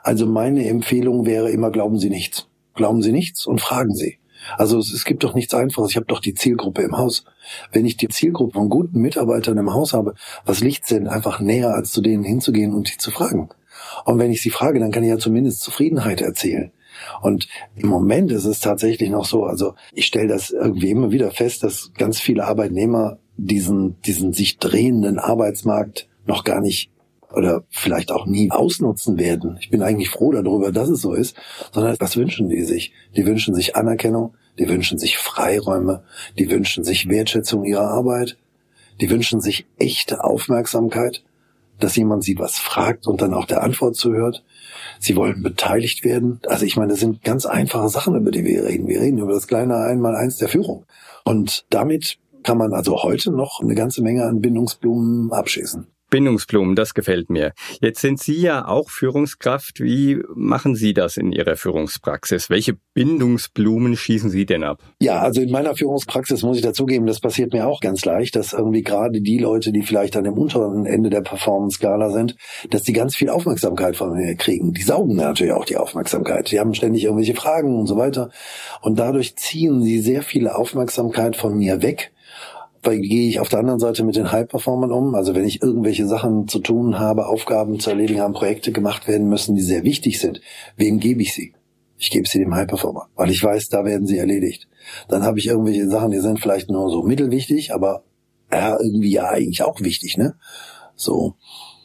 Also 0.03 0.27
meine 0.27 0.67
Empfehlung 0.67 1.25
wäre 1.25 1.49
immer, 1.49 1.71
glauben 1.71 1.97
Sie 1.97 2.11
nichts. 2.11 2.47
Glauben 2.75 3.01
Sie 3.01 3.11
nichts 3.11 3.47
und 3.47 3.59
fragen 3.59 3.95
Sie. 3.95 4.19
Also 4.57 4.79
es, 4.79 4.93
es 4.93 5.05
gibt 5.05 5.23
doch 5.23 5.33
nichts 5.33 5.53
Einfaches. 5.53 5.91
Ich 5.91 5.95
habe 5.95 6.05
doch 6.05 6.19
die 6.19 6.33
Zielgruppe 6.33 6.81
im 6.81 6.97
Haus. 6.97 7.25
Wenn 7.71 7.85
ich 7.85 7.97
die 7.97 8.07
Zielgruppe 8.07 8.53
von 8.53 8.69
guten 8.69 8.99
Mitarbeitern 8.99 9.57
im 9.57 9.73
Haus 9.73 9.93
habe, 9.93 10.15
was 10.45 10.59
liegt 10.59 10.89
denn 10.91 11.07
einfach 11.07 11.39
näher, 11.39 11.73
als 11.73 11.91
zu 11.91 12.01
denen 12.01 12.23
hinzugehen 12.23 12.73
und 12.73 12.91
die 12.93 12.97
zu 12.97 13.11
fragen? 13.11 13.49
Und 14.05 14.19
wenn 14.19 14.31
ich 14.31 14.41
sie 14.41 14.49
frage, 14.49 14.79
dann 14.79 14.91
kann 14.91 15.03
ich 15.03 15.09
ja 15.09 15.17
zumindest 15.17 15.61
Zufriedenheit 15.61 16.21
erzählen. 16.21 16.71
Und 17.21 17.47
im 17.75 17.89
Moment 17.89 18.31
ist 18.31 18.45
es 18.45 18.59
tatsächlich 18.59 19.09
noch 19.09 19.25
so, 19.25 19.45
also 19.45 19.73
ich 19.93 20.05
stelle 20.05 20.27
das 20.27 20.51
irgendwie 20.51 20.91
immer 20.91 21.11
wieder 21.11 21.31
fest, 21.31 21.63
dass 21.63 21.91
ganz 21.97 22.19
viele 22.19 22.45
Arbeitnehmer 22.45 23.17
diesen, 23.35 23.99
diesen 24.01 24.33
sich 24.33 24.57
drehenden 24.59 25.19
Arbeitsmarkt 25.19 26.07
noch 26.25 26.43
gar 26.43 26.61
nicht 26.61 26.91
oder 27.33 27.63
vielleicht 27.69 28.11
auch 28.11 28.25
nie 28.25 28.51
ausnutzen 28.51 29.17
werden. 29.17 29.57
Ich 29.59 29.69
bin 29.69 29.81
eigentlich 29.81 30.09
froh 30.09 30.31
darüber, 30.31 30.71
dass 30.71 30.89
es 30.89 31.01
so 31.01 31.13
ist, 31.13 31.35
sondern 31.71 31.95
was 31.99 32.15
wünschen 32.15 32.49
die 32.49 32.63
sich? 32.63 32.93
Die 33.15 33.25
wünschen 33.25 33.55
sich 33.55 33.75
Anerkennung, 33.75 34.35
die 34.59 34.69
wünschen 34.69 34.97
sich 34.97 35.17
Freiräume, 35.17 36.03
die 36.37 36.49
wünschen 36.49 36.83
sich 36.83 37.09
Wertschätzung 37.09 37.65
ihrer 37.65 37.89
Arbeit, 37.89 38.37
die 39.01 39.09
wünschen 39.09 39.41
sich 39.41 39.65
echte 39.77 40.23
Aufmerksamkeit, 40.23 41.23
dass 41.79 41.95
jemand 41.95 42.23
sie 42.23 42.37
was 42.37 42.57
fragt 42.57 43.07
und 43.07 43.21
dann 43.21 43.33
auch 43.33 43.45
der 43.45 43.63
Antwort 43.63 43.95
zuhört. 43.95 44.43
Sie 44.99 45.15
wollen 45.15 45.41
beteiligt 45.41 46.03
werden. 46.03 46.39
Also 46.47 46.65
ich 46.65 46.77
meine, 46.77 46.91
das 46.91 46.99
sind 46.99 47.23
ganz 47.23 47.45
einfache 47.45 47.89
Sachen, 47.89 48.15
über 48.15 48.31
die 48.31 48.45
wir 48.45 48.63
reden. 48.63 48.87
Wir 48.87 49.01
reden 49.01 49.17
über 49.17 49.33
das 49.33 49.47
kleine 49.47 49.77
Einmaleins 49.77 50.37
der 50.37 50.49
Führung. 50.49 50.85
Und 51.25 51.65
damit 51.69 52.19
kann 52.43 52.57
man 52.57 52.73
also 52.73 53.01
heute 53.01 53.31
noch 53.31 53.61
eine 53.61 53.75
ganze 53.75 54.03
Menge 54.03 54.25
an 54.25 54.41
Bindungsblumen 54.41 55.31
abschießen. 55.31 55.87
Bindungsblumen, 56.13 56.75
das 56.75 56.93
gefällt 56.93 57.31
mir. 57.31 57.53
Jetzt 57.81 57.99
sind 58.01 58.21
Sie 58.21 58.39
ja 58.39 58.67
auch 58.67 58.91
Führungskraft. 58.91 59.79
Wie 59.79 60.21
machen 60.35 60.75
Sie 60.75 60.93
das 60.93 61.17
in 61.17 61.31
Ihrer 61.31 61.55
Führungspraxis? 61.55 62.51
Welche 62.51 62.77
Bindungsblumen 62.93 63.97
schießen 63.97 64.29
Sie 64.29 64.45
denn 64.45 64.63
ab? 64.63 64.83
Ja, 65.01 65.21
also 65.21 65.41
in 65.41 65.49
meiner 65.49 65.75
Führungspraxis 65.75 66.43
muss 66.43 66.57
ich 66.57 66.61
dazugeben, 66.61 67.07
das 67.07 67.19
passiert 67.19 67.51
mir 67.51 67.65
auch 67.65 67.81
ganz 67.81 68.05
leicht, 68.05 68.35
dass 68.35 68.53
irgendwie 68.53 68.83
gerade 68.83 69.21
die 69.21 69.39
Leute, 69.39 69.71
die 69.71 69.81
vielleicht 69.81 70.15
an 70.15 70.25
dem 70.25 70.37
unteren 70.37 70.85
Ende 70.85 71.09
der 71.09 71.21
Performance-Skala 71.21 72.11
sind, 72.11 72.35
dass 72.69 72.83
die 72.83 72.93
ganz 72.93 73.15
viel 73.15 73.29
Aufmerksamkeit 73.31 73.95
von 73.95 74.13
mir 74.13 74.35
kriegen. 74.35 74.71
Die 74.73 74.83
saugen 74.83 75.15
natürlich 75.15 75.53
auch 75.53 75.65
die 75.65 75.77
Aufmerksamkeit. 75.77 76.51
Die 76.51 76.59
haben 76.59 76.75
ständig 76.75 77.05
irgendwelche 77.05 77.33
Fragen 77.33 77.75
und 77.75 77.87
so 77.87 77.97
weiter. 77.97 78.29
Und 78.81 78.99
dadurch 78.99 79.35
ziehen 79.35 79.81
sie 79.81 79.99
sehr 79.99 80.21
viele 80.21 80.55
Aufmerksamkeit 80.55 81.35
von 81.35 81.57
mir 81.57 81.81
weg 81.81 82.12
gehe 82.83 83.29
ich 83.29 83.39
auf 83.39 83.49
der 83.49 83.59
anderen 83.59 83.79
Seite 83.79 84.03
mit 84.03 84.15
den 84.15 84.31
High-Performern 84.31 84.91
um? 84.91 85.15
Also 85.15 85.35
wenn 85.35 85.45
ich 85.45 85.61
irgendwelche 85.61 86.05
Sachen 86.05 86.47
zu 86.47 86.59
tun 86.59 86.99
habe, 86.99 87.27
Aufgaben 87.27 87.79
zu 87.79 87.89
erledigen 87.89 88.19
haben, 88.19 88.33
Projekte 88.33 88.71
gemacht 88.71 89.07
werden 89.07 89.29
müssen, 89.29 89.55
die 89.55 89.61
sehr 89.61 89.83
wichtig 89.83 90.19
sind, 90.19 90.41
wem 90.75 90.99
gebe 90.99 91.21
ich 91.21 91.33
sie? 91.33 91.53
Ich 91.97 92.11
gebe 92.11 92.27
sie 92.27 92.39
dem 92.39 92.53
High-Performer, 92.53 93.07
weil 93.15 93.31
ich 93.31 93.41
weiß, 93.41 93.69
da 93.69 93.85
werden 93.85 94.05
sie 94.05 94.17
erledigt. 94.17 94.67
Dann 95.07 95.23
habe 95.23 95.39
ich 95.39 95.47
irgendwelche 95.47 95.87
Sachen, 95.89 96.11
die 96.11 96.19
sind 96.19 96.39
vielleicht 96.39 96.69
nur 96.69 96.89
so 96.89 97.01
mittelwichtig, 97.03 97.73
aber 97.73 98.03
ja, 98.51 98.77
irgendwie 98.79 99.11
ja 99.11 99.29
eigentlich 99.29 99.63
auch 99.63 99.79
wichtig, 99.79 100.17
ne? 100.17 100.35
So, 100.95 101.35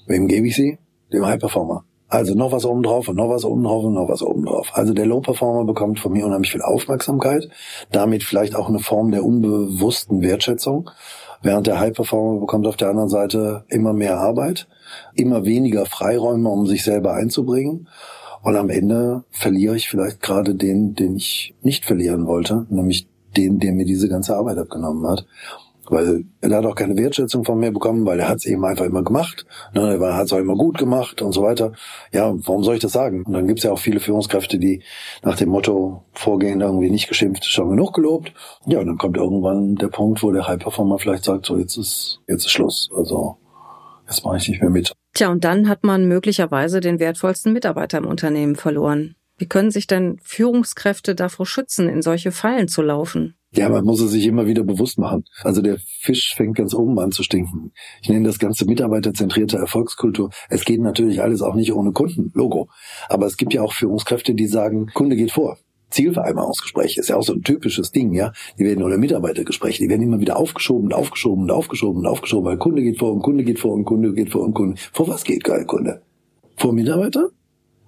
wem 0.06 0.26
gebe 0.26 0.48
ich 0.48 0.56
sie? 0.56 0.78
Dem 1.12 1.24
High-Performer. 1.24 1.84
Also 2.08 2.34
noch 2.34 2.52
was 2.52 2.64
oben 2.64 2.82
drauf 2.82 3.08
und 3.08 3.16
noch 3.16 3.28
was 3.28 3.44
oben 3.44 3.64
drauf 3.64 3.84
und 3.84 3.92
noch 3.92 4.08
was 4.08 4.22
oben 4.22 4.46
drauf. 4.46 4.70
Also 4.72 4.94
der 4.94 5.04
Low 5.04 5.20
Performer 5.20 5.66
bekommt 5.66 6.00
von 6.00 6.12
mir 6.12 6.24
unheimlich 6.24 6.52
viel 6.52 6.62
Aufmerksamkeit, 6.62 7.48
damit 7.92 8.24
vielleicht 8.24 8.56
auch 8.56 8.68
eine 8.68 8.78
Form 8.78 9.10
der 9.10 9.24
unbewussten 9.24 10.22
Wertschätzung, 10.22 10.90
während 11.42 11.66
der 11.66 11.78
High 11.78 11.92
Performer 11.92 12.40
bekommt 12.40 12.66
auf 12.66 12.76
der 12.76 12.88
anderen 12.88 13.10
Seite 13.10 13.64
immer 13.68 13.92
mehr 13.92 14.18
Arbeit, 14.18 14.68
immer 15.14 15.44
weniger 15.44 15.84
Freiräume, 15.84 16.48
um 16.48 16.66
sich 16.66 16.82
selber 16.82 17.12
einzubringen. 17.12 17.88
Und 18.42 18.56
am 18.56 18.70
Ende 18.70 19.24
verliere 19.30 19.76
ich 19.76 19.88
vielleicht 19.88 20.22
gerade 20.22 20.54
den, 20.54 20.94
den 20.94 21.16
ich 21.16 21.54
nicht 21.60 21.84
verlieren 21.84 22.26
wollte, 22.26 22.66
nämlich 22.70 23.06
den, 23.36 23.58
der 23.58 23.72
mir 23.72 23.84
diese 23.84 24.08
ganze 24.08 24.34
Arbeit 24.34 24.56
abgenommen 24.56 25.06
hat 25.06 25.26
weil 25.90 26.24
er 26.40 26.50
hat 26.56 26.64
auch 26.64 26.74
keine 26.74 26.96
Wertschätzung 26.96 27.44
von 27.44 27.58
mir 27.58 27.72
bekommen, 27.72 28.06
weil 28.06 28.20
er 28.20 28.28
hat 28.28 28.38
es 28.38 28.46
eben 28.46 28.64
einfach 28.64 28.84
immer 28.84 29.02
gemacht. 29.02 29.46
Ne, 29.74 29.98
er 30.00 30.16
hat 30.16 30.26
es 30.26 30.32
auch 30.32 30.38
immer 30.38 30.54
gut 30.54 30.78
gemacht 30.78 31.22
und 31.22 31.32
so 31.32 31.42
weiter. 31.42 31.72
Ja, 32.12 32.32
warum 32.46 32.64
soll 32.64 32.74
ich 32.74 32.80
das 32.80 32.92
sagen? 32.92 33.24
Und 33.24 33.32
dann 33.32 33.46
gibt 33.46 33.60
es 33.60 33.64
ja 33.64 33.72
auch 33.72 33.78
viele 33.78 34.00
Führungskräfte, 34.00 34.58
die 34.58 34.82
nach 35.22 35.36
dem 35.36 35.48
Motto 35.48 36.04
vorgehen, 36.12 36.60
irgendwie 36.60 36.90
nicht 36.90 37.08
geschimpft, 37.08 37.44
schon 37.44 37.70
genug 37.70 37.94
gelobt. 37.94 38.32
Ja, 38.66 38.80
und 38.80 38.86
dann 38.86 38.98
kommt 38.98 39.16
irgendwann 39.16 39.76
der 39.76 39.88
Punkt, 39.88 40.22
wo 40.22 40.32
der 40.32 40.46
High-Performer 40.46 40.98
vielleicht 40.98 41.24
sagt, 41.24 41.46
so 41.46 41.56
jetzt 41.56 41.76
ist, 41.76 42.20
jetzt 42.26 42.46
ist 42.46 42.52
Schluss. 42.52 42.90
Also 42.96 43.38
jetzt 44.06 44.24
mache 44.24 44.36
ich 44.36 44.48
nicht 44.48 44.60
mehr 44.60 44.70
mit. 44.70 44.92
Tja, 45.14 45.30
und 45.30 45.44
dann 45.44 45.68
hat 45.68 45.84
man 45.84 46.06
möglicherweise 46.06 46.80
den 46.80 46.98
wertvollsten 46.98 47.52
Mitarbeiter 47.52 47.98
im 47.98 48.06
Unternehmen 48.06 48.56
verloren. 48.56 49.14
Wie 49.38 49.46
können 49.46 49.70
sich 49.70 49.86
denn 49.86 50.18
Führungskräfte 50.22 51.14
davor 51.14 51.46
schützen, 51.46 51.88
in 51.88 52.02
solche 52.02 52.32
Fallen 52.32 52.68
zu 52.68 52.82
laufen? 52.82 53.37
Ja, 53.52 53.70
man 53.70 53.84
muss 53.84 54.02
es 54.02 54.10
sich 54.10 54.26
immer 54.26 54.46
wieder 54.46 54.62
bewusst 54.62 54.98
machen. 54.98 55.24
Also 55.42 55.62
der 55.62 55.78
Fisch 55.78 56.34
fängt 56.36 56.56
ganz 56.56 56.74
oben 56.74 56.98
an 56.98 57.12
zu 57.12 57.22
stinken. 57.22 57.72
Ich 58.02 58.08
nenne 58.10 58.26
das 58.26 58.38
ganze 58.38 58.66
mitarbeiterzentrierte 58.66 59.56
Erfolgskultur. 59.56 60.30
Es 60.50 60.64
geht 60.66 60.80
natürlich 60.80 61.22
alles 61.22 61.40
auch 61.40 61.54
nicht 61.54 61.72
ohne 61.72 61.92
Kunden, 61.92 62.30
Logo. 62.34 62.68
Aber 63.08 63.26
es 63.26 63.38
gibt 63.38 63.54
ja 63.54 63.62
auch 63.62 63.72
Führungskräfte, 63.72 64.34
die 64.34 64.46
sagen, 64.46 64.88
Kunde 64.92 65.16
geht 65.16 65.32
vor. 65.32 65.56
Zielvereinbarungsgespräche 65.90 67.00
ist 67.00 67.08
ja 67.08 67.16
auch 67.16 67.22
so 67.22 67.32
ein 67.32 67.42
typisches 67.42 67.90
Ding, 67.90 68.12
ja. 68.12 68.32
Die 68.58 68.64
werden 68.64 68.82
oder 68.82 68.98
Mitarbeitergespräche, 68.98 69.82
die 69.82 69.88
werden 69.88 70.02
immer 70.02 70.20
wieder 70.20 70.36
aufgeschoben, 70.36 70.92
aufgeschoben, 70.92 71.50
aufgeschoben, 71.50 72.06
aufgeschoben, 72.06 72.44
weil 72.44 72.58
Kunde 72.58 72.82
geht 72.82 72.98
vor 72.98 73.14
und 73.14 73.22
Kunde 73.22 73.44
geht 73.44 73.58
vor 73.58 73.72
und 73.72 73.86
Kunde 73.86 74.12
geht 74.12 74.30
vor 74.30 74.42
und 74.42 74.52
Kunde. 74.52 74.78
Vor 74.92 75.08
was 75.08 75.24
geht 75.24 75.44
kein 75.44 75.66
Kunde? 75.66 76.02
Vor 76.56 76.74
Mitarbeiter? 76.74 77.30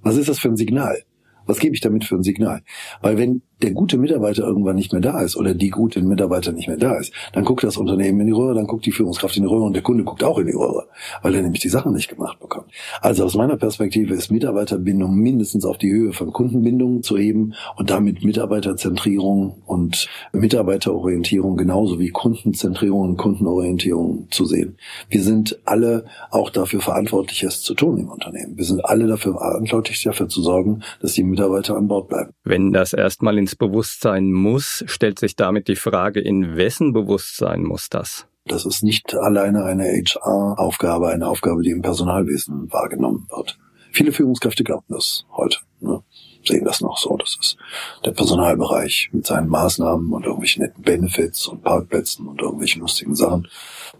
Was 0.02 0.16
ist 0.16 0.30
das 0.30 0.38
für 0.38 0.48
ein 0.48 0.56
Signal? 0.56 1.02
Was 1.44 1.58
gebe 1.58 1.74
ich 1.74 1.82
damit 1.82 2.04
für 2.04 2.14
ein 2.14 2.22
Signal? 2.22 2.62
Weil 3.02 3.18
wenn 3.18 3.42
der 3.62 3.72
gute 3.72 3.98
Mitarbeiter 3.98 4.44
irgendwann 4.44 4.76
nicht 4.76 4.92
mehr 4.92 5.00
da 5.00 5.20
ist 5.20 5.36
oder 5.36 5.54
die 5.54 5.70
gute 5.70 6.00
Mitarbeiter 6.02 6.52
nicht 6.52 6.68
mehr 6.68 6.76
da 6.76 6.98
ist, 6.98 7.12
dann 7.32 7.44
guckt 7.44 7.62
das 7.62 7.76
Unternehmen 7.76 8.20
in 8.20 8.26
die 8.26 8.32
Röhre, 8.32 8.54
dann 8.54 8.66
guckt 8.66 8.86
die 8.86 8.92
Führungskraft 8.92 9.36
in 9.36 9.42
die 9.42 9.48
Röhre 9.48 9.64
und 9.64 9.74
der 9.74 9.82
Kunde 9.82 10.04
guckt 10.04 10.24
auch 10.24 10.38
in 10.38 10.46
die 10.46 10.54
Röhre, 10.54 10.86
weil 11.22 11.34
er 11.34 11.42
nämlich 11.42 11.60
die 11.60 11.68
Sachen 11.68 11.92
nicht 11.92 12.08
gemacht 12.08 12.38
bekommt. 12.40 12.70
Also 13.00 13.24
aus 13.24 13.34
meiner 13.34 13.56
Perspektive 13.56 14.14
ist 14.14 14.30
Mitarbeiterbindung 14.30 15.14
mindestens 15.14 15.64
auf 15.64 15.78
die 15.78 15.90
Höhe 15.90 16.12
von 16.12 16.32
Kundenbindung 16.32 17.02
zu 17.02 17.16
heben 17.16 17.54
und 17.76 17.90
damit 17.90 18.24
Mitarbeiterzentrierung 18.24 19.62
und 19.66 20.08
Mitarbeiterorientierung 20.32 21.56
genauso 21.56 21.98
wie 21.98 22.10
Kundenzentrierung 22.10 23.00
und 23.00 23.16
Kundenorientierung 23.16 24.28
zu 24.30 24.44
sehen. 24.44 24.76
Wir 25.08 25.22
sind 25.22 25.60
alle 25.64 26.04
auch 26.30 26.50
dafür 26.50 26.80
verantwortlich, 26.80 27.42
es 27.42 27.62
zu 27.62 27.74
tun 27.74 27.98
im 27.98 28.08
Unternehmen. 28.08 28.56
Wir 28.56 28.64
sind 28.64 28.84
alle 28.84 29.06
dafür 29.06 29.34
verantwortlich, 29.34 30.02
dafür 30.02 30.28
zu 30.28 30.42
sorgen, 30.42 30.82
dass 31.00 31.12
die 31.12 31.24
Mitarbeiter 31.24 31.76
an 31.76 31.88
Bord 31.88 32.08
bleiben. 32.08 32.30
Wenn 32.44 32.72
das 32.72 32.92
erstmal 32.92 33.38
ins 33.50 33.56
Bewusstsein 33.56 34.30
muss, 34.30 34.84
stellt 34.86 35.18
sich 35.18 35.34
damit 35.34 35.66
die 35.66 35.74
Frage, 35.74 36.20
in 36.20 36.56
wessen 36.56 36.92
Bewusstsein 36.92 37.64
muss 37.64 37.88
das? 37.88 38.26
Das 38.46 38.64
ist 38.64 38.84
nicht 38.84 39.14
alleine 39.14 39.64
eine 39.64 39.84
HR-Aufgabe, 39.84 41.08
eine 41.08 41.26
Aufgabe, 41.26 41.62
die 41.62 41.70
im 41.70 41.82
Personalwesen 41.82 42.72
wahrgenommen 42.72 43.26
wird. 43.28 43.58
Viele 43.90 44.12
Führungskräfte 44.12 44.62
glauben 44.62 44.84
das 44.88 45.24
heute, 45.36 45.58
ne? 45.80 46.00
sehen 46.44 46.64
das 46.64 46.80
noch 46.80 46.96
so. 46.96 47.16
Das 47.16 47.36
ist 47.40 47.56
der 48.04 48.12
Personalbereich 48.12 49.10
mit 49.12 49.26
seinen 49.26 49.48
Maßnahmen 49.48 50.12
und 50.12 50.24
irgendwelchen 50.24 50.62
netten 50.62 50.84
Benefits 50.84 51.48
und 51.48 51.64
Parkplätzen 51.64 52.28
und 52.28 52.40
irgendwelchen 52.40 52.82
lustigen 52.82 53.16
Sachen. 53.16 53.48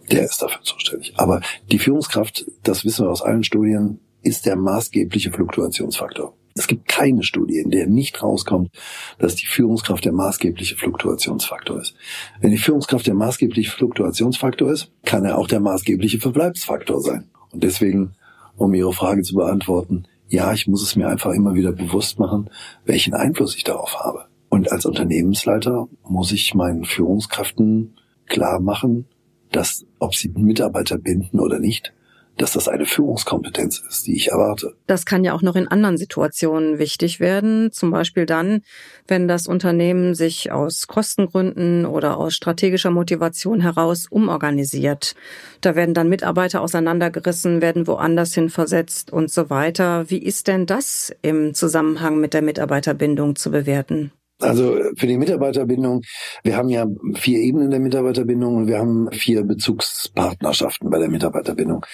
Der 0.09 0.23
ist 0.23 0.41
dafür 0.41 0.61
zuständig. 0.63 1.13
Aber 1.17 1.41
die 1.69 1.79
Führungskraft, 1.79 2.45
das 2.63 2.85
wissen 2.85 3.05
wir 3.05 3.11
aus 3.11 3.21
allen 3.21 3.43
Studien, 3.43 3.99
ist 4.21 4.45
der 4.45 4.55
maßgebliche 4.55 5.31
Fluktuationsfaktor. 5.31 6.37
Es 6.55 6.67
gibt 6.67 6.87
keine 6.87 7.23
Studie, 7.23 7.59
in 7.59 7.71
der 7.71 7.87
nicht 7.87 8.21
rauskommt, 8.21 8.69
dass 9.19 9.35
die 9.35 9.45
Führungskraft 9.45 10.05
der 10.05 10.13
maßgebliche 10.13 10.75
Fluktuationsfaktor 10.75 11.79
ist. 11.79 11.95
Wenn 12.39 12.51
die 12.51 12.57
Führungskraft 12.57 13.07
der 13.07 13.13
maßgebliche 13.13 13.71
Fluktuationsfaktor 13.71 14.71
ist, 14.71 14.91
kann 15.05 15.25
er 15.25 15.37
auch 15.37 15.47
der 15.47 15.59
maßgebliche 15.59 16.19
Verbleibsfaktor 16.19 17.01
sein. 17.01 17.29
Und 17.51 17.63
deswegen, 17.63 18.13
um 18.55 18.73
Ihre 18.73 18.93
Frage 18.93 19.21
zu 19.21 19.35
beantworten, 19.35 20.05
ja, 20.27 20.53
ich 20.53 20.67
muss 20.67 20.83
es 20.83 20.95
mir 20.95 21.07
einfach 21.07 21.31
immer 21.31 21.55
wieder 21.55 21.73
bewusst 21.73 22.19
machen, 22.19 22.49
welchen 22.85 23.13
Einfluss 23.13 23.55
ich 23.55 23.63
darauf 23.63 23.99
habe. 23.99 24.25
Und 24.49 24.71
als 24.71 24.85
Unternehmensleiter 24.85 25.87
muss 26.03 26.31
ich 26.31 26.53
meinen 26.53 26.85
Führungskräften 26.85 27.95
klar 28.27 28.59
machen, 28.59 29.05
dass, 29.51 29.85
ob 29.99 30.15
sie 30.15 30.29
Mitarbeiter 30.29 30.97
binden 30.97 31.39
oder 31.39 31.59
nicht, 31.59 31.93
dass 32.41 32.53
das 32.53 32.67
eine 32.67 32.85
Führungskompetenz 32.85 33.83
ist, 33.87 34.07
die 34.07 34.15
ich 34.15 34.29
erwarte. 34.29 34.73
Das 34.87 35.05
kann 35.05 35.23
ja 35.23 35.33
auch 35.33 35.41
noch 35.41 35.55
in 35.55 35.67
anderen 35.67 35.97
Situationen 35.97 36.79
wichtig 36.79 37.19
werden, 37.19 37.71
zum 37.71 37.91
Beispiel 37.91 38.25
dann, 38.25 38.61
wenn 39.07 39.27
das 39.27 39.47
Unternehmen 39.47 40.15
sich 40.15 40.51
aus 40.51 40.87
Kostengründen 40.87 41.85
oder 41.85 42.17
aus 42.17 42.33
strategischer 42.33 42.91
Motivation 42.91 43.61
heraus 43.61 44.07
umorganisiert. 44.09 45.15
Da 45.61 45.75
werden 45.75 45.93
dann 45.93 46.09
Mitarbeiter 46.09 46.61
auseinandergerissen, 46.61 47.61
werden 47.61 47.87
woanders 47.87 48.33
hin 48.33 48.49
versetzt 48.49 49.11
und 49.11 49.31
so 49.31 49.49
weiter. 49.49 50.09
Wie 50.09 50.21
ist 50.21 50.47
denn 50.47 50.65
das 50.65 51.13
im 51.21 51.53
Zusammenhang 51.53 52.19
mit 52.19 52.33
der 52.33 52.41
Mitarbeiterbindung 52.41 53.35
zu 53.35 53.51
bewerten? 53.51 54.11
Also 54.41 54.75
für 54.95 55.07
die 55.07 55.17
Mitarbeiterbindung, 55.17 56.01
wir 56.43 56.57
haben 56.57 56.69
ja 56.69 56.87
vier 57.15 57.39
Ebenen 57.39 57.69
der 57.69 57.79
Mitarbeiterbindung 57.79 58.55
und 58.57 58.67
wir 58.67 58.79
haben 58.79 59.09
vier 59.11 59.43
Bezugspartnerschaften 59.43 60.89
bei 60.89 60.99
der 60.99 61.09
Mitarbeiterbindung. 61.09 61.85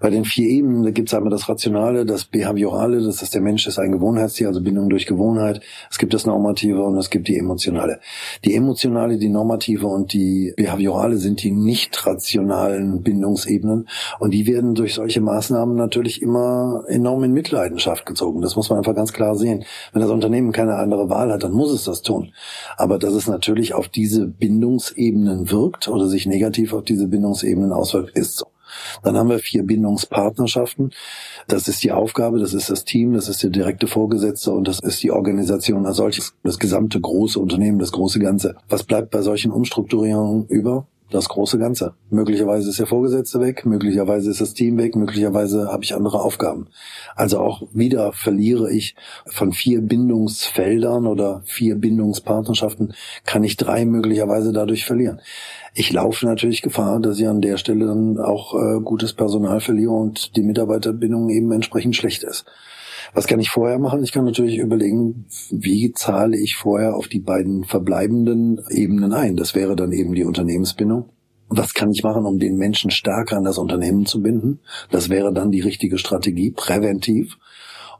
Bei 0.00 0.10
den 0.10 0.24
vier 0.24 0.48
Ebenen, 0.48 0.92
gibt 0.92 1.08
es 1.08 1.14
einmal 1.14 1.30
das 1.30 1.48
Rationale, 1.48 2.04
das 2.04 2.24
Behaviorale, 2.24 3.02
das 3.02 3.22
ist 3.22 3.34
der 3.34 3.40
Mensch 3.40 3.66
ist 3.66 3.78
ein 3.78 3.92
Gewohnheitstier, 3.92 4.48
also 4.48 4.62
Bindung 4.62 4.88
durch 4.88 5.06
Gewohnheit. 5.06 5.60
Es 5.90 5.98
gibt 5.98 6.14
das 6.14 6.26
Normative 6.26 6.82
und 6.82 6.96
es 6.98 7.10
gibt 7.10 7.28
die 7.28 7.38
Emotionale. 7.38 8.00
Die 8.44 8.54
emotionale, 8.54 9.18
die 9.18 9.28
normative 9.28 9.86
und 9.86 10.12
die 10.12 10.52
behaviorale 10.56 11.16
sind 11.16 11.42
die 11.42 11.50
nicht 11.50 12.06
rationalen 12.06 13.02
Bindungsebenen 13.02 13.88
und 14.18 14.30
die 14.32 14.46
werden 14.46 14.74
durch 14.74 14.94
solche 14.94 15.20
Maßnahmen 15.20 15.76
natürlich 15.76 16.22
immer 16.22 16.84
enorm 16.88 17.24
in 17.24 17.32
Mitleidenschaft 17.32 18.06
gezogen. 18.06 18.40
Das 18.40 18.56
muss 18.56 18.70
man 18.70 18.78
einfach 18.78 18.94
ganz 18.94 19.12
klar 19.12 19.34
sehen. 19.36 19.64
Wenn 19.92 20.02
das 20.02 20.10
Unternehmen 20.10 20.52
keine 20.52 20.76
andere 20.76 21.08
Wahl 21.08 21.32
hat, 21.32 21.42
dann 21.42 21.52
muss 21.52 21.72
es 21.72 21.84
das 21.84 21.93
das 21.94 22.02
tun. 22.02 22.32
Aber 22.76 22.98
dass 22.98 23.14
es 23.14 23.26
natürlich 23.26 23.74
auf 23.74 23.88
diese 23.88 24.26
Bindungsebenen 24.26 25.50
wirkt 25.50 25.88
oder 25.88 26.06
sich 26.06 26.26
negativ 26.26 26.72
auf 26.72 26.84
diese 26.84 27.06
Bindungsebenen 27.08 27.72
auswirkt, 27.72 28.16
ist 28.16 28.36
so. 28.36 28.46
Dann 29.02 29.16
haben 29.16 29.28
wir 29.28 29.38
vier 29.38 29.62
Bindungspartnerschaften. 29.62 30.92
Das 31.46 31.68
ist 31.68 31.84
die 31.84 31.92
Aufgabe, 31.92 32.38
das 32.38 32.54
ist 32.54 32.70
das 32.70 32.84
Team, 32.84 33.12
das 33.12 33.28
ist 33.28 33.42
der 33.42 33.50
direkte 33.50 33.86
Vorgesetzte 33.86 34.50
und 34.50 34.66
das 34.66 34.80
ist 34.80 35.02
die 35.02 35.12
Organisation 35.12 35.86
als 35.86 35.96
solches, 35.96 36.34
das 36.42 36.58
gesamte 36.58 37.00
große 37.00 37.38
Unternehmen, 37.38 37.78
das 37.78 37.92
große 37.92 38.18
Ganze. 38.18 38.56
Was 38.68 38.82
bleibt 38.82 39.10
bei 39.10 39.22
solchen 39.22 39.52
Umstrukturierungen 39.52 40.46
über? 40.46 40.86
Das 41.14 41.28
große 41.28 41.58
Ganze. 41.58 41.94
Möglicherweise 42.10 42.70
ist 42.70 42.80
der 42.80 42.86
Vorgesetzte 42.86 43.40
weg, 43.40 43.64
möglicherweise 43.64 44.30
ist 44.30 44.40
das 44.40 44.52
Team 44.52 44.76
weg, 44.78 44.96
möglicherweise 44.96 45.68
habe 45.70 45.84
ich 45.84 45.94
andere 45.94 46.20
Aufgaben. 46.20 46.66
Also 47.14 47.38
auch 47.38 47.62
wieder 47.72 48.12
verliere 48.12 48.72
ich 48.72 48.96
von 49.26 49.52
vier 49.52 49.80
Bindungsfeldern 49.80 51.06
oder 51.06 51.42
vier 51.44 51.76
Bindungspartnerschaften, 51.76 52.94
kann 53.24 53.44
ich 53.44 53.56
drei 53.56 53.84
möglicherweise 53.84 54.52
dadurch 54.52 54.84
verlieren. 54.84 55.20
Ich 55.74 55.92
laufe 55.92 56.26
natürlich 56.26 56.62
Gefahr, 56.62 56.98
dass 56.98 57.20
ich 57.20 57.28
an 57.28 57.40
der 57.40 57.58
Stelle 57.58 57.86
dann 57.86 58.18
auch 58.18 58.54
äh, 58.54 58.80
gutes 58.80 59.12
Personal 59.12 59.60
verliere 59.60 59.92
und 59.92 60.34
die 60.36 60.42
Mitarbeiterbindung 60.42 61.30
eben 61.30 61.52
entsprechend 61.52 61.94
schlecht 61.94 62.24
ist. 62.24 62.44
Was 63.14 63.28
kann 63.28 63.38
ich 63.38 63.48
vorher 63.48 63.78
machen? 63.78 64.02
Ich 64.02 64.10
kann 64.10 64.24
natürlich 64.24 64.58
überlegen, 64.58 65.26
wie 65.50 65.92
zahle 65.92 66.36
ich 66.36 66.56
vorher 66.56 66.96
auf 66.96 67.06
die 67.06 67.20
beiden 67.20 67.62
verbleibenden 67.62 68.60
Ebenen 68.70 69.12
ein. 69.12 69.36
Das 69.36 69.54
wäre 69.54 69.76
dann 69.76 69.92
eben 69.92 70.14
die 70.14 70.24
Unternehmensbindung. 70.24 71.10
Was 71.48 71.74
kann 71.74 71.92
ich 71.92 72.02
machen, 72.02 72.26
um 72.26 72.40
den 72.40 72.56
Menschen 72.56 72.90
stärker 72.90 73.36
an 73.36 73.44
das 73.44 73.58
Unternehmen 73.58 74.04
zu 74.04 74.20
binden? 74.20 74.58
Das 74.90 75.10
wäre 75.10 75.32
dann 75.32 75.52
die 75.52 75.60
richtige 75.60 75.98
Strategie, 75.98 76.50
präventiv, 76.50 77.38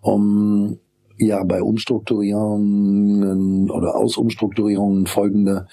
um 0.00 0.80
ja 1.16 1.44
bei 1.44 1.62
Umstrukturierungen 1.62 3.71
oder 3.71 3.94
aus 3.94 4.16
Umstrukturierungen 4.16 5.06
folgende 5.06 5.68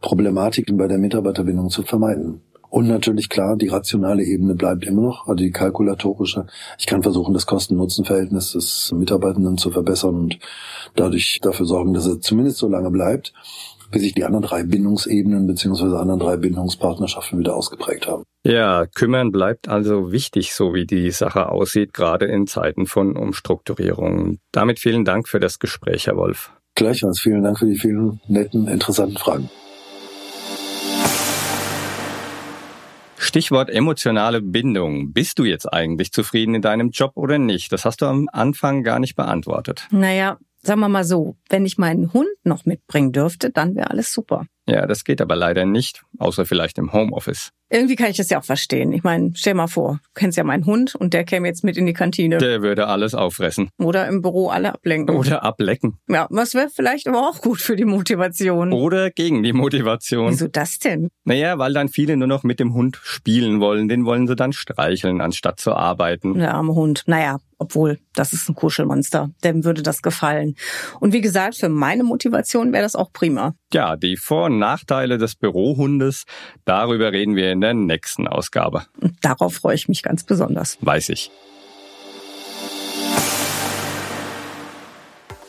Problematiken 0.00 0.76
bei 0.76 0.88
der 0.88 0.98
Mitarbeiterbindung 0.98 1.68
zu 1.68 1.82
vermeiden. 1.82 2.40
Und 2.72 2.88
natürlich 2.88 3.28
klar, 3.28 3.58
die 3.58 3.68
rationale 3.68 4.24
Ebene 4.24 4.54
bleibt 4.54 4.86
immer 4.86 5.02
noch, 5.02 5.28
also 5.28 5.34
die 5.34 5.50
kalkulatorische. 5.50 6.46
Ich 6.78 6.86
kann 6.86 7.02
versuchen, 7.02 7.34
das 7.34 7.44
Kosten-Nutzen-Verhältnis 7.44 8.52
des 8.52 8.90
Mitarbeitenden 8.96 9.58
zu 9.58 9.70
verbessern 9.70 10.14
und 10.14 10.38
dadurch 10.96 11.38
dafür 11.42 11.66
sorgen, 11.66 11.92
dass 11.92 12.06
er 12.06 12.22
zumindest 12.22 12.56
so 12.56 12.68
lange 12.68 12.90
bleibt, 12.90 13.34
bis 13.90 14.00
sich 14.00 14.14
die 14.14 14.24
anderen 14.24 14.46
drei 14.46 14.62
Bindungsebenen 14.62 15.46
beziehungsweise 15.46 15.98
anderen 15.98 16.18
drei 16.18 16.38
Bindungspartnerschaften 16.38 17.38
wieder 17.38 17.54
ausgeprägt 17.54 18.08
haben. 18.08 18.24
Ja, 18.42 18.86
kümmern 18.86 19.32
bleibt 19.32 19.68
also 19.68 20.10
wichtig, 20.10 20.54
so 20.54 20.72
wie 20.72 20.86
die 20.86 21.10
Sache 21.10 21.50
aussieht, 21.50 21.92
gerade 21.92 22.24
in 22.24 22.46
Zeiten 22.46 22.86
von 22.86 23.18
Umstrukturierungen. 23.18 24.38
Damit 24.50 24.78
vielen 24.78 25.04
Dank 25.04 25.28
für 25.28 25.40
das 25.40 25.58
Gespräch, 25.58 26.06
Herr 26.06 26.16
Wolf. 26.16 26.50
Gleichfalls 26.74 27.20
vielen 27.20 27.42
Dank 27.42 27.58
für 27.58 27.66
die 27.66 27.78
vielen 27.78 28.22
netten, 28.28 28.66
interessanten 28.66 29.18
Fragen. 29.18 29.50
Stichwort 33.32 33.70
emotionale 33.70 34.42
Bindung. 34.42 35.14
Bist 35.14 35.38
du 35.38 35.46
jetzt 35.46 35.64
eigentlich 35.64 36.12
zufrieden 36.12 36.54
in 36.54 36.60
deinem 36.60 36.90
Job 36.90 37.12
oder 37.14 37.38
nicht? 37.38 37.72
Das 37.72 37.86
hast 37.86 38.02
du 38.02 38.04
am 38.04 38.28
Anfang 38.30 38.82
gar 38.82 38.98
nicht 38.98 39.16
beantwortet. 39.16 39.88
Naja, 39.90 40.36
sagen 40.60 40.80
wir 40.80 40.90
mal 40.90 41.04
so, 41.04 41.36
wenn 41.48 41.64
ich 41.64 41.78
meinen 41.78 42.12
Hund 42.12 42.28
noch 42.44 42.66
mitbringen 42.66 43.10
dürfte, 43.10 43.48
dann 43.48 43.74
wäre 43.74 43.88
alles 43.88 44.12
super. 44.12 44.44
Ja, 44.66 44.86
das 44.86 45.04
geht 45.04 45.20
aber 45.20 45.34
leider 45.34 45.64
nicht, 45.64 46.02
außer 46.18 46.46
vielleicht 46.46 46.78
im 46.78 46.92
Homeoffice. 46.92 47.50
Irgendwie 47.68 47.96
kann 47.96 48.10
ich 48.10 48.18
das 48.18 48.28
ja 48.28 48.38
auch 48.38 48.44
verstehen. 48.44 48.92
Ich 48.92 49.02
meine, 49.02 49.32
stell 49.34 49.54
mal 49.54 49.66
vor, 49.66 49.94
du 49.94 50.10
kennst 50.14 50.36
ja 50.36 50.44
meinen 50.44 50.66
Hund 50.66 50.94
und 50.94 51.14
der 51.14 51.24
käme 51.24 51.48
jetzt 51.48 51.64
mit 51.64 51.78
in 51.78 51.86
die 51.86 51.94
Kantine. 51.94 52.36
Der 52.36 52.60
würde 52.60 52.86
alles 52.86 53.14
auffressen. 53.14 53.70
Oder 53.78 54.06
im 54.08 54.20
Büro 54.20 54.48
alle 54.48 54.74
ablenken. 54.74 55.16
Oder 55.16 55.42
ablecken. 55.42 55.96
Ja, 56.06 56.26
was 56.28 56.52
wäre 56.52 56.68
vielleicht 56.68 57.08
aber 57.08 57.26
auch 57.26 57.40
gut 57.40 57.62
für 57.62 57.74
die 57.74 57.86
Motivation. 57.86 58.74
Oder 58.74 59.10
gegen 59.10 59.42
die 59.42 59.54
Motivation. 59.54 60.30
Wieso 60.30 60.48
das 60.48 60.80
denn? 60.80 61.08
Naja, 61.24 61.58
weil 61.58 61.72
dann 61.72 61.88
viele 61.88 62.18
nur 62.18 62.28
noch 62.28 62.42
mit 62.42 62.60
dem 62.60 62.74
Hund 62.74 63.00
spielen 63.02 63.58
wollen. 63.60 63.88
Den 63.88 64.04
wollen 64.04 64.26
sie 64.26 64.36
dann 64.36 64.52
streicheln, 64.52 65.22
anstatt 65.22 65.58
zu 65.58 65.72
arbeiten. 65.72 66.34
Der 66.34 66.52
arme 66.52 66.74
Hund. 66.74 67.04
Naja, 67.06 67.38
obwohl, 67.56 68.00
das 68.12 68.34
ist 68.34 68.50
ein 68.50 68.54
Kuschelmonster. 68.54 69.30
Dem 69.44 69.64
würde 69.64 69.82
das 69.82 70.02
gefallen. 70.02 70.56
Und 71.00 71.14
wie 71.14 71.22
gesagt, 71.22 71.56
für 71.56 71.70
meine 71.70 72.04
Motivation 72.04 72.72
wäre 72.72 72.82
das 72.82 72.96
auch 72.96 73.12
prima. 73.14 73.54
Ja, 73.72 73.96
die 73.96 74.16
Vor- 74.16 74.46
und 74.46 74.58
Nachteile 74.58 75.18
des 75.18 75.34
Bürohundes, 75.34 76.24
darüber 76.64 77.12
reden 77.12 77.36
wir 77.36 77.50
in 77.52 77.60
der 77.60 77.74
nächsten 77.74 78.28
Ausgabe. 78.28 78.84
Und 79.00 79.16
darauf 79.22 79.54
freue 79.54 79.74
ich 79.74 79.88
mich 79.88 80.02
ganz 80.02 80.24
besonders. 80.24 80.76
Weiß 80.80 81.08
ich. 81.08 81.30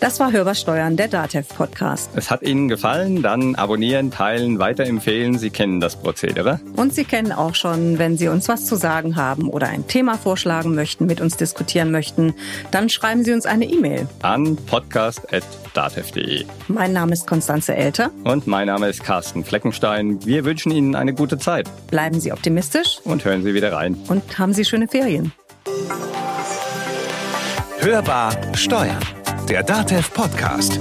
Das 0.03 0.19
war 0.19 0.33
Hörbar 0.33 0.53
Steuern, 0.53 0.97
der 0.97 1.07
DATEV 1.07 1.47
Podcast. 1.47 2.11
Es 2.17 2.29
hat 2.29 2.41
Ihnen 2.41 2.67
gefallen? 2.67 3.21
Dann 3.21 3.55
abonnieren, 3.55 4.11
teilen, 4.11 4.59
weiterempfehlen. 4.59 5.37
Sie 5.37 5.49
kennen 5.49 5.79
das 5.79 5.95
Prozedere. 5.95 6.59
Und 6.75 6.93
Sie 6.93 7.05
kennen 7.05 7.31
auch 7.31 7.55
schon, 7.55 7.99
wenn 7.99 8.17
Sie 8.17 8.27
uns 8.27 8.49
was 8.49 8.65
zu 8.65 8.75
sagen 8.75 9.15
haben 9.15 9.47
oder 9.47 9.69
ein 9.69 9.87
Thema 9.87 10.17
vorschlagen 10.17 10.75
möchten, 10.75 11.05
mit 11.05 11.21
uns 11.21 11.37
diskutieren 11.37 11.91
möchten, 11.91 12.33
dann 12.69 12.89
schreiben 12.89 13.23
Sie 13.23 13.31
uns 13.31 13.45
eine 13.45 13.63
E-Mail 13.63 14.09
an 14.23 14.57
podcast.datev.de. 14.57 16.43
Mein 16.67 16.91
Name 16.91 17.13
ist 17.13 17.25
Konstanze 17.25 17.73
Elter. 17.73 18.11
Und 18.25 18.45
mein 18.45 18.67
Name 18.67 18.89
ist 18.89 19.05
Carsten 19.05 19.45
Fleckenstein. 19.45 20.19
Wir 20.25 20.43
wünschen 20.43 20.73
Ihnen 20.73 20.95
eine 20.95 21.13
gute 21.13 21.37
Zeit. 21.37 21.69
Bleiben 21.87 22.19
Sie 22.19 22.33
optimistisch. 22.33 22.99
Und 23.05 23.23
hören 23.23 23.43
Sie 23.43 23.53
wieder 23.53 23.71
rein. 23.71 23.95
Und 24.09 24.37
haben 24.37 24.51
Sie 24.51 24.65
schöne 24.65 24.89
Ferien. 24.89 25.31
Hörbar 27.79 28.35
Steuern. 28.53 28.99
Der 29.49 29.61
DATEV 29.63 30.09
Podcast. 30.11 30.79